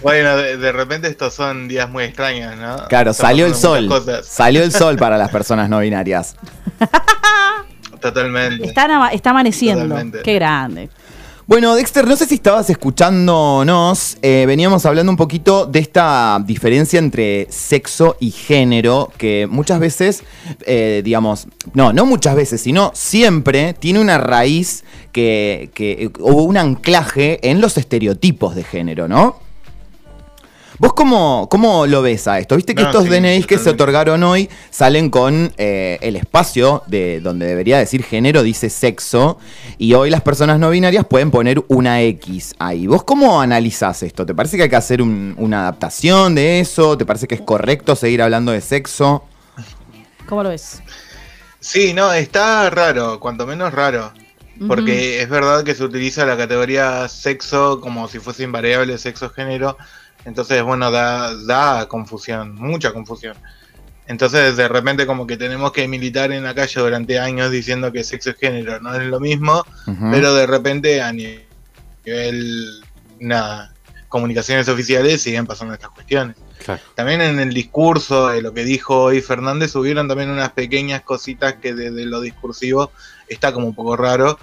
[0.00, 2.86] Bueno, de, de repente estos son días muy extraños, ¿no?
[2.86, 3.88] Claro, Estamos salió el sol.
[3.88, 4.26] cosas.
[4.26, 6.36] Salió el sol para las personas no binarias.
[8.00, 8.64] Totalmente.
[8.64, 9.82] Está, está amaneciendo.
[9.86, 10.22] Totalmente.
[10.22, 10.88] Qué grande.
[11.44, 14.16] Bueno, Dexter, no sé si estabas escuchándonos.
[14.22, 20.22] eh, veníamos hablando un poquito de esta diferencia entre sexo y género, que muchas veces,
[20.66, 26.56] eh, digamos, no, no muchas veces, sino siempre tiene una raíz que, que o un
[26.56, 29.41] anclaje en los estereotipos de género, ¿no?
[30.82, 32.56] ¿Vos cómo, cómo lo ves a esto?
[32.56, 36.82] Viste que No, estos sí, DNIs que se otorgaron hoy salen con eh, el espacio
[36.88, 39.38] de donde debería decir género, dice sexo,
[39.78, 42.88] y hoy las personas no binarias pueden poner una X ahí.
[42.88, 44.26] ¿Vos cómo analizás esto?
[44.26, 46.98] ¿Te parece que hay que hacer un- una adaptación de eso?
[46.98, 49.22] ¿Te parece que es correcto seguir hablando de sexo?
[50.28, 50.82] ¿Cómo lo ves?
[51.60, 54.12] Sí, no, está raro, cuanto menos raro.
[54.66, 59.76] Porque es verdad que se utiliza la categoría sexo como si fuese invariable sexo-género.
[60.24, 63.36] Entonces, bueno, da, da confusión, mucha confusión.
[64.06, 68.04] Entonces, de repente, como que tenemos que militar en la calle durante años diciendo que
[68.04, 69.64] sexo y género no es lo mismo,
[70.10, 71.38] pero de repente a ni-
[72.04, 72.82] nivel,
[73.20, 73.72] nada,
[74.08, 76.36] comunicaciones oficiales siguen pasando estas cuestiones.
[76.64, 76.80] Claro.
[76.94, 81.54] También en el discurso, de lo que dijo hoy Fernández, hubieron también unas pequeñas cositas
[81.54, 82.92] que desde lo discursivo
[83.28, 84.38] está como un poco raro,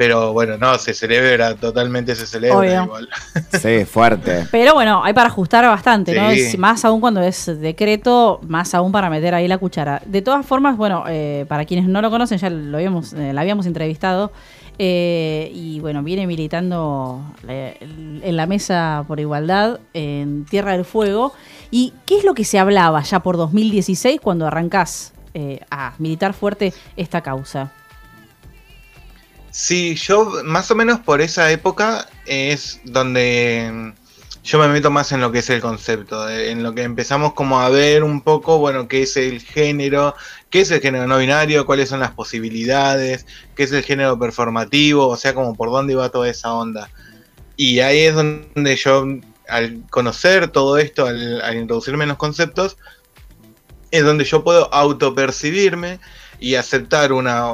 [0.00, 2.84] pero bueno, no, se celebra, totalmente se celebra Obvio.
[2.84, 3.08] igual.
[3.60, 4.46] Sí, fuerte.
[4.50, 6.30] Pero bueno, hay para ajustar bastante, ¿no?
[6.30, 10.00] Es- más aún cuando es decreto, más aún para meter ahí la cuchara.
[10.06, 13.42] De todas formas, bueno, eh, para quienes no lo conocen, ya lo habíamos, eh, la
[13.42, 14.32] habíamos entrevistado.
[14.78, 21.34] eh, y bueno, viene militando en la mesa por igualdad en Tierra del Fuego.
[21.70, 26.32] ¿Y qué es lo que se hablaba ya por 2016 cuando arrancás eh, a militar
[26.32, 27.70] fuerte esta causa.
[29.50, 33.92] Sí, yo más o menos por esa época es donde mm,
[34.44, 37.34] yo me meto más en lo que es el concepto, eh, en lo que empezamos
[37.34, 40.14] como a ver un poco, bueno, qué es el género,
[40.50, 45.08] qué es el género no binario, cuáles son las posibilidades, qué es el género performativo,
[45.08, 46.88] o sea, como por dónde va toda esa onda.
[47.56, 49.04] Y ahí es donde yo,
[49.48, 52.76] al conocer todo esto, al, al introducirme en los conceptos,
[53.90, 55.98] es donde yo puedo autopercibirme
[56.38, 57.52] y aceptar una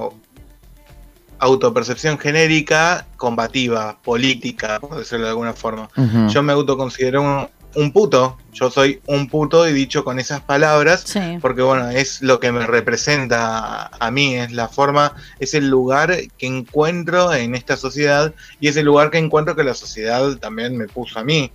[1.38, 5.88] autopercepción genérica combativa, política, por decirlo de alguna forma.
[6.28, 11.02] Yo me autoconsidero un, un puto, yo soy un puto y dicho con esas palabras,
[11.06, 11.38] Sí.
[11.42, 15.68] porque bueno, es lo que me representa a, a mí, es la forma, es el
[15.68, 20.36] lugar que encuentro en esta sociedad y es el lugar que encuentro que la sociedad
[20.38, 21.52] también me puso a mí.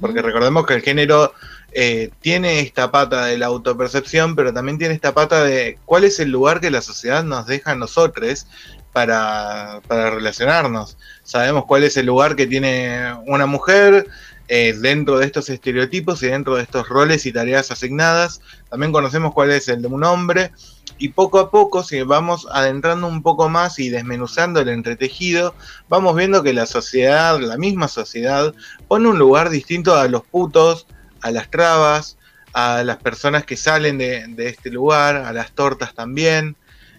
[0.00, 1.32] Porque recordemos que el género
[1.72, 6.18] eh, tiene esta pata de la autopercepción, pero también tiene esta pata de cuál es
[6.18, 8.46] el lugar que la sociedad nos deja a nosotros
[8.96, 10.96] para, relacionarnos.
[11.22, 14.06] Sabemos cuál es el lugar que tiene una mujer
[14.48, 18.40] eh, dentro de estos estereotipos y dentro de estos roles y tareas asignadas.
[18.70, 20.50] También conocemos cuál es el de un hombre.
[20.96, 25.54] Y poco a poco, si vamos adentrando un poco más y desmenuzando el entretejido,
[25.90, 28.54] vamos viendo que la sociedad, la misma sociedad,
[28.88, 30.86] pone un lugar distinto a los putos,
[31.20, 32.16] a las trabas,
[32.54, 36.56] a las personas que salen de este lugar, a las tortas también.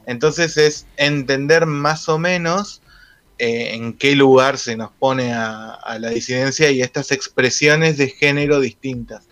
[0.08, 2.82] Entonces es entender más o menos
[3.38, 8.10] eh, en qué lugar se nos pone a, a la disidencia y estas expresiones de
[8.10, 9.28] género distintas.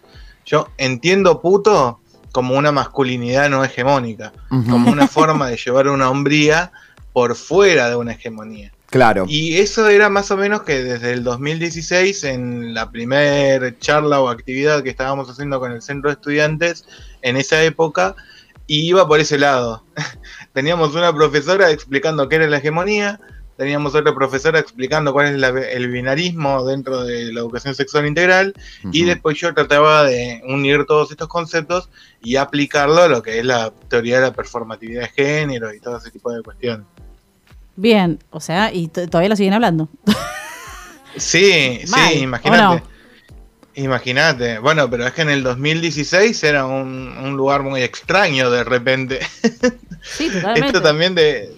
[0.45, 1.99] Yo entiendo puto
[2.35, 6.69] como una masculinidad no hegemónica, como una forma de llevar una hombría
[7.13, 8.73] por fuera de una hegemonía.
[8.87, 9.23] Claro.
[9.25, 14.27] Y eso era más o menos que desde el 2016, en la primera charla o
[14.27, 16.85] actividad que estábamos haciendo con el centro de estudiantes,
[17.21, 18.17] en esa época,
[18.67, 19.85] y iba por ese lado.
[20.55, 23.19] Teníamos una profesora explicando qué era la hegemonía,
[23.57, 28.53] teníamos otra profesora explicando cuál es la- el binarismo dentro de la educación sexual integral,
[28.91, 31.89] y después yo trataba de unir todos estos conceptos
[32.23, 35.97] y aplicarlo a lo que es la teoría de la performatividad de género y todo
[35.97, 36.87] ese tipo de cuestiones.
[37.75, 39.89] Bien, o sea, y todavía lo siguen hablando.
[41.17, 42.83] Sí, Mal, sí, ¿o imagínate.
[43.75, 44.59] Imagínate.
[44.59, 49.19] Bueno, pero es que en el 2016 era un, un lugar muy extraño de repente.
[50.01, 50.67] Sí, totalmente.
[50.67, 51.53] Esto también de,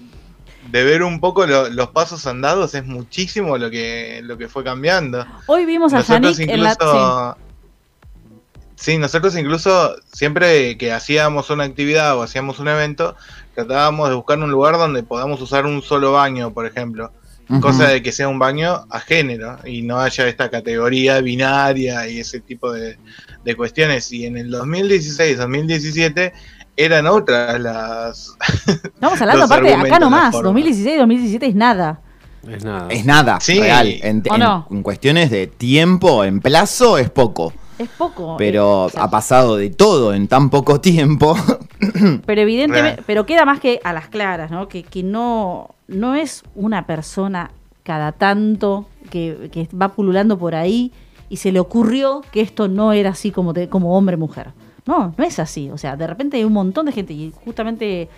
[0.71, 4.63] de ver un poco lo- los pasos andados es muchísimo lo que, lo que fue
[4.63, 5.25] cambiando.
[5.45, 6.71] Hoy vimos a Yannick en la...
[6.71, 7.37] incluso...
[8.75, 13.15] Sí, nosotros incluso siempre que hacíamos una actividad o hacíamos un evento,
[13.55, 17.11] tratábamos de buscar un lugar donde podamos usar un solo baño, por ejemplo.
[17.61, 22.19] Cosa de que sea un baño a género y no haya esta categoría binaria y
[22.19, 22.97] ese tipo de,
[23.45, 24.11] de cuestiones.
[24.11, 26.33] Y en el 2016, 2017
[26.75, 28.35] eran otras las...
[28.67, 30.23] Estamos hablando aparte acá nomás.
[30.23, 30.43] las formas.
[30.53, 32.01] 2016, 2017 es nada.
[32.49, 32.87] Es nada.
[32.89, 33.59] Es nada, Sí.
[33.59, 33.87] real.
[34.03, 34.67] En, ¿O en- no?
[34.69, 37.53] en cuestiones de tiempo, en plazo, es poco.
[37.79, 38.35] Es poco.
[38.37, 41.35] Pero ha pasado de todo en tan poco tiempo.
[42.25, 44.67] Pero evidentemente, pero queda más que a las claras, ¿no?
[44.67, 47.51] Que, que no, no es una persona
[47.83, 50.91] cada tanto que, que va pululando por ahí
[51.29, 54.51] y se le ocurrió que esto no era así como, te- como hombre-mujer.
[54.85, 55.69] No, no es así.
[55.69, 58.09] O sea, de repente hay un montón de gente y justamente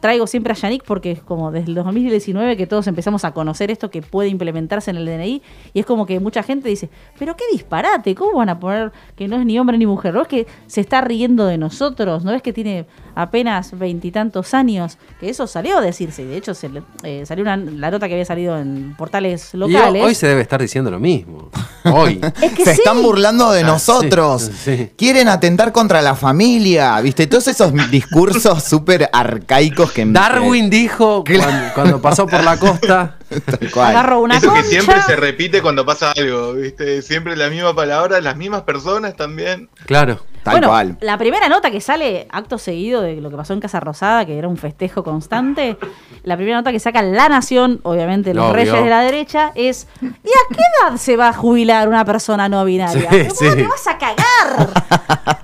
[0.00, 3.70] traigo siempre a Yannick porque es como desde el 2019 que todos empezamos a conocer
[3.70, 7.36] esto que puede implementarse en el DNI y es como que mucha gente dice, pero
[7.36, 10.14] qué disparate, ¿cómo van a poner que no es ni hombre ni mujer?
[10.14, 12.24] ¿No es que se está riendo de nosotros?
[12.24, 14.96] ¿No es que tiene apenas veintitantos años?
[15.20, 18.06] Que eso salió a decirse y de hecho se le- eh, salió una, la nota
[18.08, 20.02] que había salido en portales Y locales.
[20.02, 21.50] hoy se debe estar diciendo lo mismo.
[21.92, 22.20] Hoy.
[22.42, 22.80] es que Se sí.
[22.80, 24.42] están burlando de Ah, nosotros.
[24.64, 24.90] sí, sí.
[24.96, 27.00] Quieren atentar contra la familia.
[27.00, 27.26] ¿Viste?
[27.26, 30.04] Todos esos discursos súper arcaicos que.
[30.06, 33.16] Darwin dijo cuando, cuando pasó por la costa.
[33.76, 37.02] Agarro una Eso que siempre se repite cuando pasa algo, ¿viste?
[37.02, 39.68] Siempre la misma palabra, las mismas personas también.
[39.86, 40.20] Claro.
[40.44, 40.98] Tal bueno, cual.
[41.00, 44.36] la primera nota que sale acto seguido de lo que pasó en Casa Rosada, que
[44.36, 45.78] era un festejo constante,
[46.22, 48.54] la primera nota que saca La Nación, obviamente los Obvio.
[48.54, 52.50] reyes de la derecha, es ¿y a qué edad se va a jubilar una persona
[52.50, 53.08] no binaria?
[53.10, 53.56] Sí, ¿Cómo sí.
[53.56, 54.68] te vas a cagar?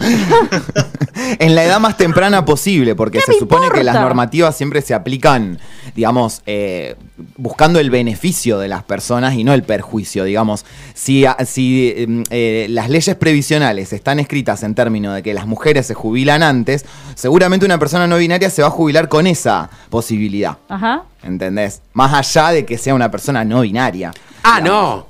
[1.38, 4.94] En la edad más temprana posible, porque ¿Qué se supone que las normativas siempre se
[4.94, 5.58] aplican,
[5.94, 6.96] digamos, eh,
[7.36, 10.64] buscando el beneficio de las personas y no el perjuicio, digamos.
[10.94, 15.86] Si, si em, eh, las leyes previsionales están escritas en términos de que las mujeres
[15.86, 20.58] se jubilan antes, seguramente una persona no binaria se va a jubilar con esa posibilidad.
[20.68, 21.04] Ajá.
[21.22, 21.82] ¿Entendés?
[21.92, 24.12] Más allá de que sea una persona no binaria.
[24.42, 25.06] Ah, no.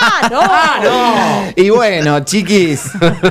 [0.00, 1.52] ¡Ah, no!
[1.56, 2.82] Y bueno, chiquis.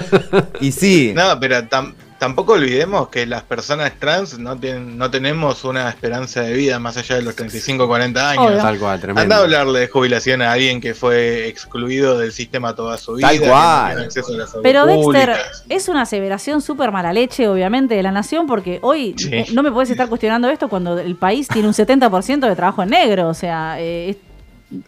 [0.60, 1.13] y sí.
[1.15, 6.41] No, pero tam- tampoco olvidemos que las personas trans no tienen, no tenemos una esperanza
[6.41, 8.45] de vida más allá de los 35 40 años.
[8.47, 8.58] Obvio.
[8.58, 9.21] Tal cual, tremendo.
[9.21, 13.27] Anda a hablarle de jubilación a alguien que fue excluido del sistema toda su vida.
[13.27, 13.88] Tal no cual.
[13.91, 15.36] tiene acceso a la salud Pero Dexter,
[15.69, 19.30] es una aseveración súper mala leche, obviamente, de la nación, porque hoy Sí.
[19.32, 22.84] eh, no me puedes estar cuestionando esto cuando el país tiene un 70% de trabajo
[22.84, 23.27] en negro.
[23.30, 24.17] O sea, eh, es,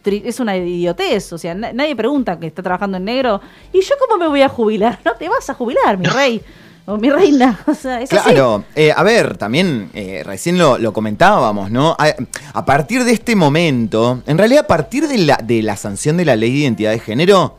[0.04, 1.32] tri- es una idiotez.
[1.32, 3.40] O sea, na- nadie pregunta que está trabajando en negro.
[3.72, 4.98] ¿Y yo cómo me voy a jubilar?
[5.04, 6.42] No te vas a jubilar, mi rey.
[6.90, 7.60] O mi reina.
[7.66, 8.22] O sea, es así.
[8.22, 11.96] Claro, eh, a ver, también eh, recién lo, lo comentábamos, ¿no?
[11.98, 12.14] A,
[12.52, 16.24] a partir de este momento, en realidad a partir de la, de la sanción de
[16.24, 17.56] la ley de identidad de género,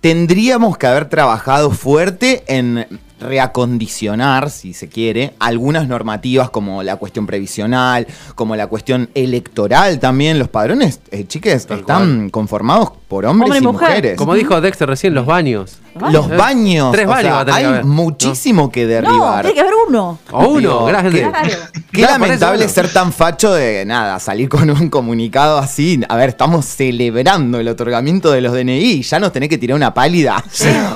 [0.00, 2.86] tendríamos que haber trabajado fuerte en
[3.20, 10.38] reacondicionar, si se quiere, algunas normativas como la cuestión previsional, como la cuestión electoral también.
[10.38, 13.88] Los padrones, eh, chiques, Tal están conformados por hombres Hombre y y mujer.
[13.88, 14.16] mujeres.
[14.18, 15.78] Como dijo Dexter recién, los baños.
[16.10, 18.88] Los baños, Tres o baños sea, va a tener hay que haber, muchísimo que no,
[18.88, 19.42] derribar.
[19.42, 20.18] tiene que haber uno.
[20.32, 21.10] O uno, Claro.
[21.10, 26.00] Qué Claro, por lamentable eso, ser tan facho de nada, salir con un comunicado así.
[26.08, 29.94] A ver, estamos celebrando el otorgamiento de los DNI ya nos tenés que tirar una
[29.94, 30.42] pálida.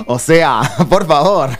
[0.06, 1.50] O sea, por favor.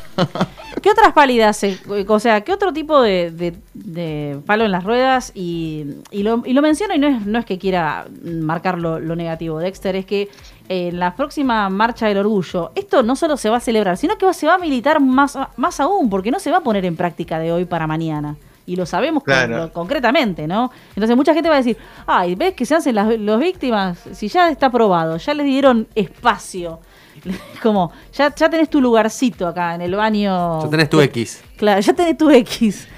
[0.81, 1.61] ¿Qué otras pálidas,
[2.09, 5.33] o sea, qué otro tipo de, de- de palo en las ruedas?
[5.35, 8.99] Y, y lo, y lo menciono y no es, no es que quiera marcar lo,
[9.01, 10.29] lo negativo, Dexter, es que
[10.69, 14.33] en la próxima marcha del orgullo, esto no solo se va a celebrar, sino que
[14.35, 17.39] se va a militar más, más aún, porque no se va a poner en práctica
[17.39, 18.37] de hoy para mañana.
[18.67, 19.57] Y lo sabemos con- Claro.
[19.57, 20.71] lo- concretamente, ¿no?
[20.91, 23.99] Entonces mucha gente va a decir, ay, ¿ves que se hacen las los víctimas?
[24.13, 26.79] Si ya está aprobado, ya les dieron espacio.
[27.63, 30.63] Como, ya, ya tenés tu lugarcito acá en el baño.
[30.63, 31.43] Ya tenés tu X.
[31.57, 32.89] Claro, ya tenés tu X.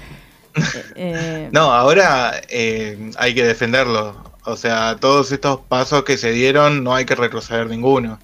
[0.53, 4.21] Eh, eh, No, ahora eh, hay que defenderlo.
[4.43, 8.19] O sea, todos estos pasos que se dieron no hay que retroceder ninguno.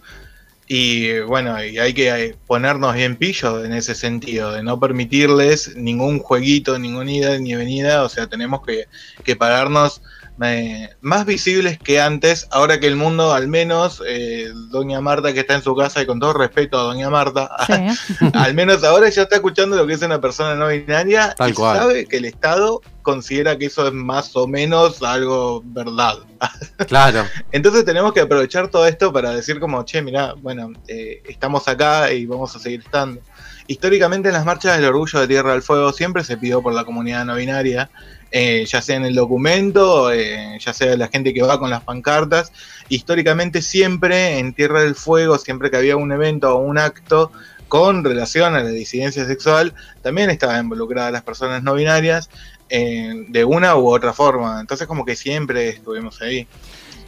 [0.68, 4.78] Y eh, bueno, y hay que eh, ponernos bien pillos en ese sentido, de no
[4.80, 8.04] permitirles ningún jueguito, ninguna ida ni venida.
[8.04, 8.88] O sea, tenemos que,
[9.24, 10.02] que pararnos
[10.41, 15.39] eh, más visibles que antes, ahora que el mundo, al menos, eh, Doña Marta que
[15.39, 18.30] está en su casa, y con todo respeto a Doña Marta, sí.
[18.34, 21.54] al menos ahora ya está escuchando lo que es una persona no binaria Tal y
[21.54, 21.78] cual.
[21.78, 26.17] sabe que el Estado considera que eso es más o menos algo verdad.
[26.88, 27.26] Claro.
[27.52, 32.12] Entonces tenemos que aprovechar todo esto para decir como, che, mirá, bueno, eh, estamos acá
[32.12, 33.21] y vamos a seguir estando.
[33.65, 36.86] Históricamente en las marchas del orgullo de Tierra del Fuego siempre se pidió por la
[36.86, 37.89] comunidad no binaria,
[38.32, 41.84] eh, ya sea en el documento, eh, ya sea la gente que va con las
[41.84, 42.52] pancartas.
[42.90, 47.32] Históricamente siempre en Tierra del Fuego, siempre que había un evento o un acto
[47.68, 52.30] con relación a la disidencia sexual, también estaban involucradas las personas no binarias
[52.70, 54.60] eh, de una u otra forma.
[54.60, 56.48] Entonces como que siempre estuvimos ahí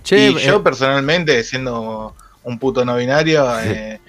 [0.03, 3.99] Che, y yo eh, personalmente, siendo un puto no binario, eh,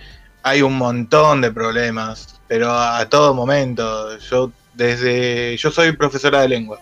[0.43, 4.19] hay un montón de problemas, pero a todo momento.
[4.19, 6.81] Yo desde yo soy profesora de lengua.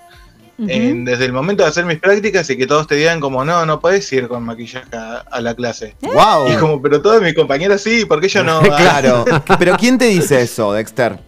[0.67, 3.65] Eh, desde el momento de hacer mis prácticas y que todos te digan como no,
[3.65, 5.95] no puedes ir con maquillaje a, a la clase.
[6.01, 6.53] ¡Wow!
[6.53, 8.61] Y como, pero todas mis compañeras sí, ¿por qué yo no?
[8.77, 9.25] Claro.
[9.59, 11.21] Pero ¿quién te dice eso, Dexter?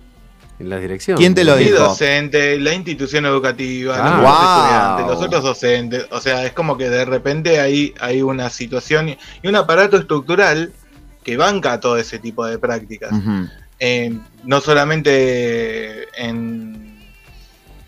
[0.59, 1.17] en la dirección.
[1.17, 1.79] ¿Quién te lo Mi dijo?
[1.79, 4.11] docente, la institución educativa, Ah.
[4.11, 4.99] los Wow.
[4.99, 6.07] estudiantes, los otros docentes.
[6.11, 10.71] O sea, es como que de repente hay, hay una situación y un aparato estructural
[11.25, 13.11] que banca todo ese tipo de prácticas.
[13.79, 14.13] Eh,
[14.45, 16.90] no solamente en.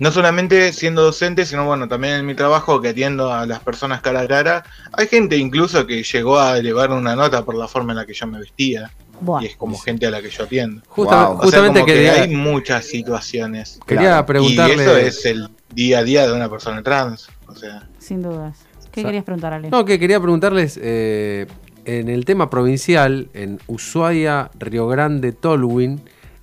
[0.02, 4.00] No solamente siendo docente, sino bueno, también en mi trabajo que atiendo a las personas
[4.00, 4.64] cara a cara.
[4.94, 8.12] Hay gente incluso que llegó a elevar una nota por la forma en la que
[8.12, 8.90] yo me vestía.
[9.20, 9.44] Buah.
[9.44, 10.82] Y es como gente a la que yo atiendo.
[10.88, 11.34] Justa- Wow.
[11.34, 13.78] O sea, Justamente como que hay muchas situaciones.
[13.86, 14.26] quería Claro.
[14.26, 14.74] preguntarle.
[14.74, 17.28] Y eso es el día a día de una persona trans.
[17.46, 18.58] O sea, Sin dudas.
[18.90, 19.70] ¿Qué querías preguntar, Ale?
[19.70, 21.46] No, que quería preguntarles, eh,
[21.84, 26.00] en el tema provincial, en Ushuaia, Río Grande, Tolwyn,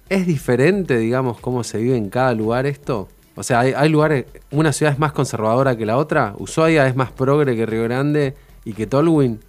[0.08, 3.10] ¿es diferente, digamos, cómo se vive en cada lugar esto?
[3.40, 6.96] O sea, hay, hay lugares, una ciudad es más conservadora que la otra, Ushuaia es
[6.98, 9.40] más progre que Río Grande y que Tolwyn,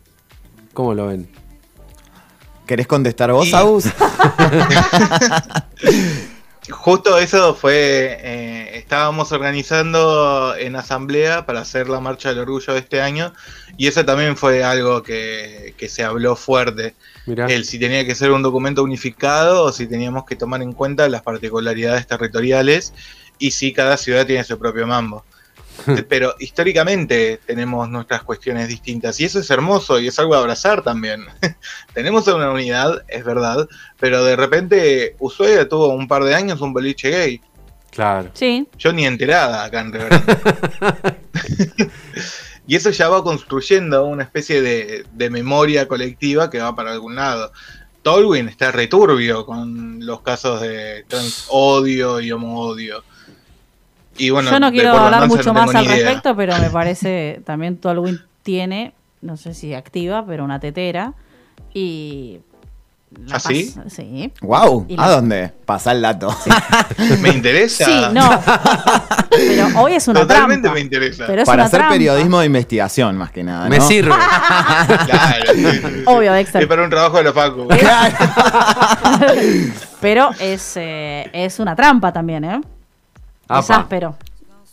[0.72, 1.28] ¿cómo lo ven?
[2.68, 3.86] ¿Querés contestar vos, Agus?
[6.70, 8.16] justo eso fue.
[8.22, 13.32] eh, estábamos organizando en asamblea para hacer la marcha del orgullo de este año.
[13.76, 16.94] Y eso también fue algo que, que se habló fuerte.
[17.26, 20.74] Mirá, El si tenía que ser un documento unificado o si teníamos que tomar en
[20.74, 22.92] cuenta las particularidades territoriales
[23.40, 25.24] y si cada ciudad tiene su propio mambo.
[26.08, 30.82] Pero históricamente tenemos nuestras cuestiones distintas y eso es hermoso y es algo a abrazar
[30.82, 31.24] también.
[31.94, 33.66] tenemos una unidad, es verdad,
[33.98, 37.40] pero de repente Ushuaia tuvo un par de años un boliche gay.
[37.90, 38.30] claro.
[38.34, 38.68] Sí.
[38.78, 40.36] Yo ni enterada acá en Río Grande.
[42.66, 47.14] y eso ya va construyendo una especie de, de memoria colectiva que va para algún
[47.14, 47.52] lado.
[48.02, 53.02] Tolwyn está returbio con los casos de trans odio y homo odio.
[54.20, 57.76] Y bueno, Yo no quiero hablar mucho no más al respecto, pero me parece también
[57.78, 58.92] Tolwyn tiene,
[59.22, 61.14] no sé si activa, pero una tetera.
[61.74, 62.40] Y.
[63.26, 63.74] la ¿Ah, sí?
[64.42, 65.52] Wow, ¿a la- dónde?
[65.64, 66.34] Pasa el dato.
[67.20, 67.84] Me interesa.
[67.84, 68.28] Sí, no.
[69.30, 70.74] pero hoy es una Totalmente trampa.
[70.74, 71.24] me interesa.
[71.26, 71.94] Pero es Para una hacer trampa.
[71.94, 73.68] periodismo de investigación, más que nada.
[73.68, 73.86] Me ¿no?
[73.86, 74.10] sirve.
[74.10, 76.02] Claro, sí, sí, sí.
[76.06, 76.62] Obvio, Dexter.
[76.62, 77.68] Es para un trabajo de la Facu.
[77.68, 78.16] Claro.
[80.00, 82.60] Pero es, eh, es una trampa también, ¿eh?
[83.58, 83.76] Es Apa.
[83.82, 84.16] áspero.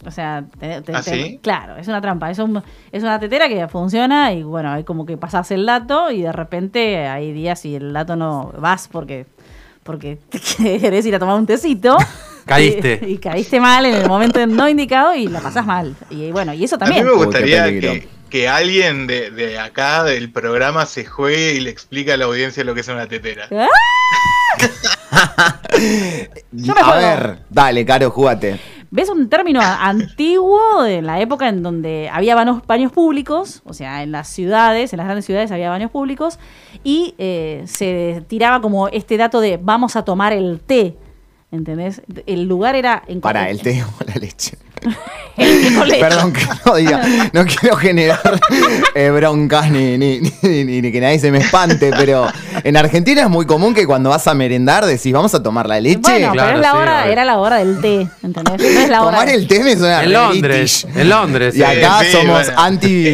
[0.05, 1.39] O sea, te- te- ¿Ah, te- sí?
[1.41, 2.29] claro, es una trampa.
[2.29, 2.61] Es, un-
[2.91, 6.31] es una tetera que funciona y bueno, hay como que pasás el dato y de
[6.31, 9.25] repente hay días y el dato no vas porque
[9.83, 10.39] porque te
[10.79, 11.97] querés ir a tomar un tecito.
[12.45, 12.99] Caíste.
[13.07, 15.95] Y, y caíste mal en el momento no indicado y la pasás mal.
[16.09, 17.05] Y bueno, y eso A mí también.
[17.05, 22.13] me gustaría que, que alguien de, de acá del programa se juegue y le explique
[22.13, 23.47] a la audiencia lo que es una tetera.
[23.51, 23.67] ¿Ah?
[26.51, 26.99] Yo me A juego.
[27.01, 28.59] ver, dale, Caro, júgate.
[28.89, 33.61] ¿Ves un término antiguo de la época en donde había baños, baños públicos?
[33.65, 36.39] O sea, en las ciudades, en las grandes ciudades había baños públicos
[36.85, 40.97] y eh, se tiraba como este dato de vamos a tomar el té.
[41.51, 42.01] ¿Entendés?
[42.25, 44.57] El lugar era en Para el té o la leche.
[45.37, 47.01] Perdón que no diga,
[47.31, 48.39] no quiero generar
[48.95, 52.27] eh, broncas ni, ni, ni- ni- ni que nadie se me espante, pero
[52.63, 55.79] en Argentina es muy común que cuando vas a merendar decís, vamos a tomar la
[55.79, 55.99] leche.
[56.01, 57.11] Bueno, Claro, pero es la sí, hora, obvio.
[57.11, 58.57] era la hora del té, ¿entendés?
[58.73, 60.85] No es la hora Tomar de- el té me suena En re Londres.
[60.85, 60.97] british.
[61.01, 61.55] En Londres.
[61.55, 62.53] Y acá Sí, somos bueno.
[62.61, 63.07] anti,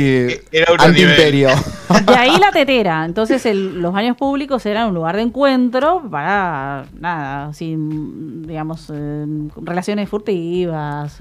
[0.79, 1.09] anti nivel.
[1.11, 1.49] imperio.
[2.07, 3.03] De ahí la tetera.
[3.05, 9.25] Entonces el- los baños públicos eran un lugar de encuentro para nada, sin, digamos, eh,
[9.61, 11.13] relaciones furtivas.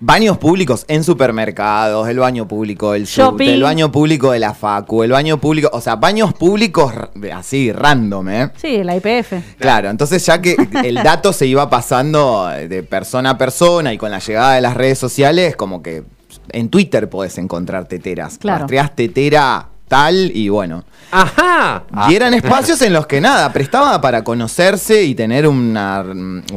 [0.00, 3.46] Baños públicos en supermercados, el baño público del Shopping.
[3.46, 6.92] subte, el baño público de la facu, el baño público, o sea, baños públicos
[7.32, 8.50] así, random, ¿eh?
[8.56, 9.32] Sí, la IPF.
[9.58, 14.10] Claro, entonces ya que el dato se iba pasando de persona a persona y con
[14.10, 16.02] la llegada de las redes sociales, como que
[16.50, 18.38] en Twitter podés encontrar teteras.
[18.38, 18.60] Claro.
[18.60, 20.84] Rastreás tetera tal y bueno.
[21.10, 21.84] Ajá.
[22.08, 26.04] Y eran espacios en los que nada, prestaba para conocerse y tener una, a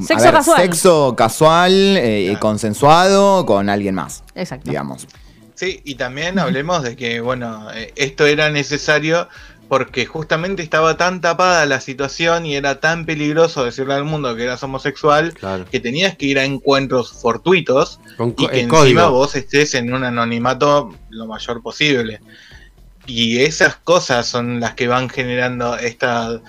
[0.01, 0.57] Sexo casual.
[0.61, 2.39] sexo casual, eh, Claro.
[2.39, 4.69] consensuado con alguien más, Exacto.
[4.69, 5.07] digamos.
[5.55, 9.28] Sí, y también hablemos de que, bueno, eh, esto era necesario
[9.67, 14.43] porque justamente estaba tan tapada la situación y era tan peligroso decirle al mundo que
[14.43, 15.65] eras homosexual Claro.
[15.69, 19.11] que tenías que ir a encuentros fortuitos Con y que el encima código.
[19.11, 22.21] vos estés en un anonimato lo mayor posible.
[23.08, 26.41] Y esas cosas son las que van generando estas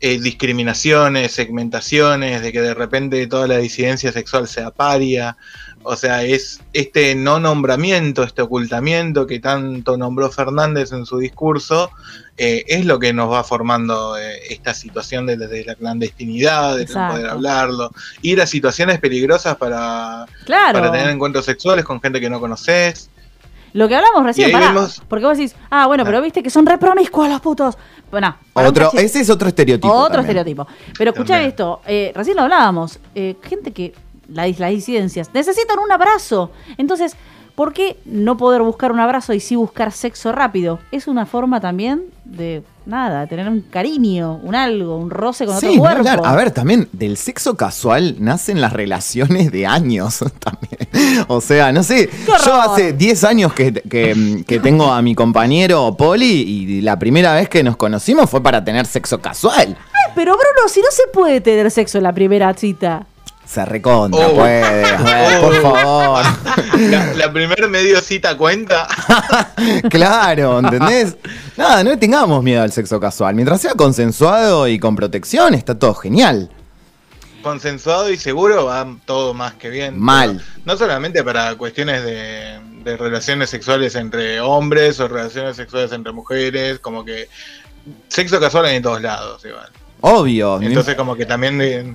[0.00, 5.36] eh, discriminaciones, segmentaciones, de que de repente toda la disidencia sexual sea paria.
[5.82, 11.90] O sea, es este no nombramiento, este ocultamiento que tanto nombró Fernández en su discurso,
[12.36, 16.86] eh, es lo que nos va formando eh, esta situación de, de la clandestinidad, de
[16.86, 20.78] no poder hablarlo, ir a situaciones peligrosas para, Claro.
[20.80, 23.08] para tener encuentros sexuales con gente que no conoces.
[23.72, 26.66] Lo que hablamos recién, pará, vemos- porque vos decís, ah, bueno, pero viste que son
[26.66, 27.78] re promiscuos los putos.
[28.10, 29.92] Bueno, Otro, ese es otro estereotipo.
[29.92, 30.38] Otro también.
[30.38, 30.66] estereotipo.
[30.98, 31.50] Pero escuchá También.
[31.50, 33.94] esto, eh, recién lo hablábamos, eh, gente que,
[34.28, 36.50] la, las disidencias, necesitan un abrazo.
[36.78, 37.16] Entonces,
[37.54, 40.80] ¿por qué no poder buscar un abrazo y sí buscar sexo rápido?
[40.90, 45.66] Es una forma también de, nada, tener un cariño, un algo, un roce con Sí,
[45.68, 45.98] otro cuerpo.
[46.10, 46.20] hablar.
[46.24, 51.26] A ver, también del sexo casual nacen las relaciones de años también.
[51.28, 52.10] O sea, no sé,
[52.44, 57.34] yo hace 10 años que, que- que tengo a mi compañero Poli y la primera
[57.34, 59.76] vez que nos conocimos fue para tener sexo casual.
[59.92, 63.06] Ay, pero Bruno, si no se puede tener sexo en la primera cita.
[63.50, 64.34] Se recontra, Oh.
[64.36, 64.84] puede.
[64.84, 66.22] a ver, por favor.
[66.78, 68.86] La, la primer medio cita cuenta.
[69.90, 71.16] claro, ¿entendés?
[71.56, 73.34] Nada, no tengamos miedo al sexo casual.
[73.34, 76.48] Mientras sea consensuado y con protección, está todo genial.
[77.42, 79.98] consensuado y seguro va todo más que bien.
[79.98, 80.40] Mal.
[80.64, 86.78] No solamente para cuestiones de, de relaciones sexuales entre hombres o relaciones sexuales entre mujeres,
[86.78, 87.28] como que
[88.08, 89.68] sexo casual hay en todos lados, igual.
[90.02, 90.60] Obvio.
[90.62, 91.94] Entonces como que también eh,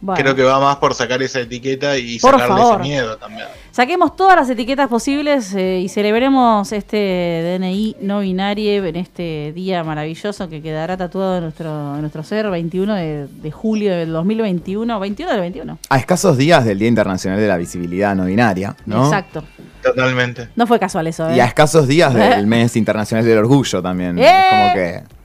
[0.00, 2.80] Bueno, creo que va más por sacar esa etiqueta y Por sacarle favor.
[2.80, 3.46] ese miedo también.
[3.72, 9.82] saquemos todas las etiquetas posibles eh, y celebremos este DNI no binario en este día
[9.84, 15.00] maravilloso que quedará tatuado en nuestro, en nuestro ser, 21 de, de julio del 2021,
[15.00, 15.78] 21 del 21.
[15.88, 19.04] A escasos días del Día Internacional de la Visibilidad No Binaria, ¿no?
[19.06, 19.42] Exacto.
[19.82, 20.48] Totalmente.
[20.56, 21.36] No fue casual eso, ¿eh?
[21.36, 24.18] Y a escasos días del Mes Internacional del Orgullo también.
[24.18, 24.26] ¡Eh!
[24.26, 25.15] Es como que.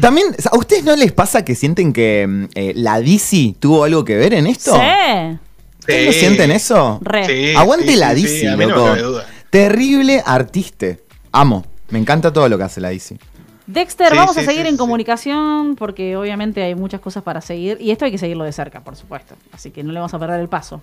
[0.00, 4.04] También, ¿a ustedes no les pasa que sienten que mm, eh, la DC tuvo algo
[4.04, 4.72] que ver en esto?
[4.74, 5.38] Sí.
[5.80, 6.18] ¿Ustedes no Sí.
[6.20, 6.98] sienten eso?
[7.02, 7.26] Re.
[7.26, 8.82] Sí, Aguante sí, la DC, sí, a mí no loco.
[8.82, 9.26] me cabe duda.
[9.50, 10.86] Terrible artista.
[11.32, 11.64] Amo.
[11.90, 13.16] Me encanta todo lo que hace la DC.
[13.68, 14.78] Dexter, Sí, vamos a seguir sí, en sí.
[14.78, 18.82] comunicación porque obviamente hay muchas cosas para seguir y esto hay que seguirlo de cerca,
[18.84, 19.34] por supuesto.
[19.52, 20.80] Así que no le vamos a perder el paso.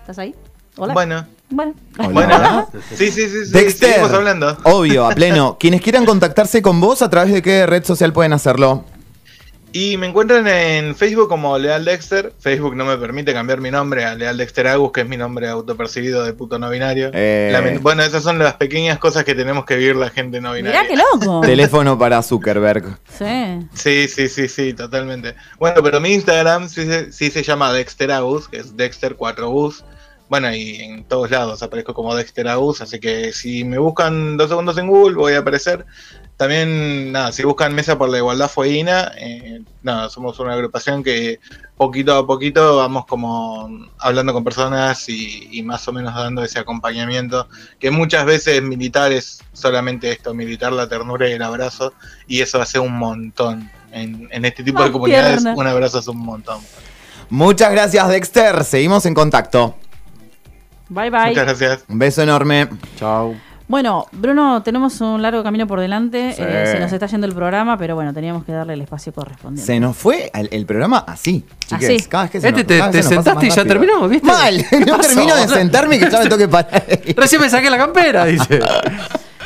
[0.00, 0.34] ¿Estás ahí?
[0.80, 0.94] Hola.
[0.94, 1.74] Bueno, Bueno.
[1.98, 2.68] Hola, bueno.
[2.94, 3.52] Sí, sí, sí, sí.
[3.52, 3.90] Dexter.
[3.90, 4.56] Seguimos hablando.
[4.64, 5.56] Obvio, a pleno.
[5.60, 8.84] Quienes quieran contactarse con vos, ¿a través de qué red social pueden hacerlo?
[9.72, 12.32] Y me encuentran en Facebook como Leal Dexter.
[12.40, 15.48] Facebook no me permite cambiar mi nombre a Leal Dexter Agus, que es mi nombre
[15.48, 17.10] autopercibido de puto no binario.
[17.14, 17.78] Eh.
[17.80, 20.82] Bueno, esas son las pequeñas cosas que tenemos que vivir la gente no binaria.
[20.82, 21.40] Mirá qué loco.
[21.46, 22.98] Teléfono para Zuckerberg.
[23.16, 23.68] Sí.
[23.72, 25.36] Sí, sí, sí, sí, totalmente.
[25.60, 29.50] Bueno, pero mi Instagram sí, se- sí se llama Dexter Agus, que es Dexter 4
[29.50, 29.84] Bus.
[30.30, 34.48] Bueno, y en todos lados aparezco como Dexter Agus, así que si me buscan dos
[34.48, 35.84] segundos en Google voy a aparecer.
[36.36, 41.40] También, nada, si buscan Mesa por la Igualdad Fueguina, eh, nada, somos una agrupación que
[41.76, 43.68] poquito a poquito vamos como
[43.98, 47.48] hablando con personas y, y más o menos dando ese acompañamiento,
[47.80, 51.92] que muchas veces militar es solamente esto, militar la ternura y el abrazo,
[52.28, 53.68] y eso hace un montón.
[53.90, 55.54] En, en este tipo de Más comunidades, tierna.
[55.60, 56.60] un abrazo hace un montón.
[57.28, 58.62] Muchas gracias, Dexter.
[58.62, 59.74] Seguimos en contacto.
[60.90, 61.28] Bye bye.
[61.30, 61.84] Muchas gracias.
[61.88, 62.68] Un beso enorme.
[62.96, 63.34] Chao.
[63.68, 66.32] Bueno, Bruno, tenemos un largo camino por delante.
[66.32, 66.42] Sí.
[66.44, 69.64] eh, se nos está yendo el programa, pero bueno, teníamos que darle el espacio correspondiente.
[69.64, 71.88] Se nos fue el, el programa así, chiques.
[71.88, 72.08] Así.
[72.08, 74.26] Cada vez que se Este nos- te- cada vez te sentaste y ya terminamos, ¿viste?
[74.26, 75.08] Mal, ¿Qué no pasó?
[75.10, 76.84] termino de sentarme que ya me toque parar.
[77.16, 78.58] Recién me saqué la campera, dice.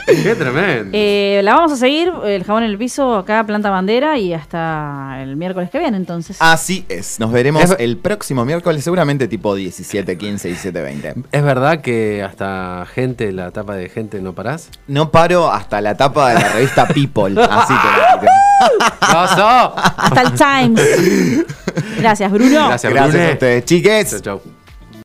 [0.22, 0.90] Qué tremendo.
[0.92, 5.18] Eh, la vamos a seguir, el jabón en el piso, acá planta bandera y hasta
[5.22, 6.36] el miércoles que viene, entonces.
[6.40, 7.18] Así es.
[7.20, 11.14] Nos veremos Es- el próximo miércoles, seguramente tipo 17, 15, 17, 20.
[11.32, 14.68] ¿Es verdad que hasta gente, la tapa de gente, no parás?
[14.86, 17.34] No paro hasta la tapa de la revista People.
[17.50, 17.74] Así.
[19.00, 19.74] ¡Pasó!
[19.76, 21.44] Hasta el Times.
[21.98, 22.68] Gracias, Bruno.
[22.68, 24.10] Gracias, a ustedes, chiques.
[24.10, 24.53] Chau, chau.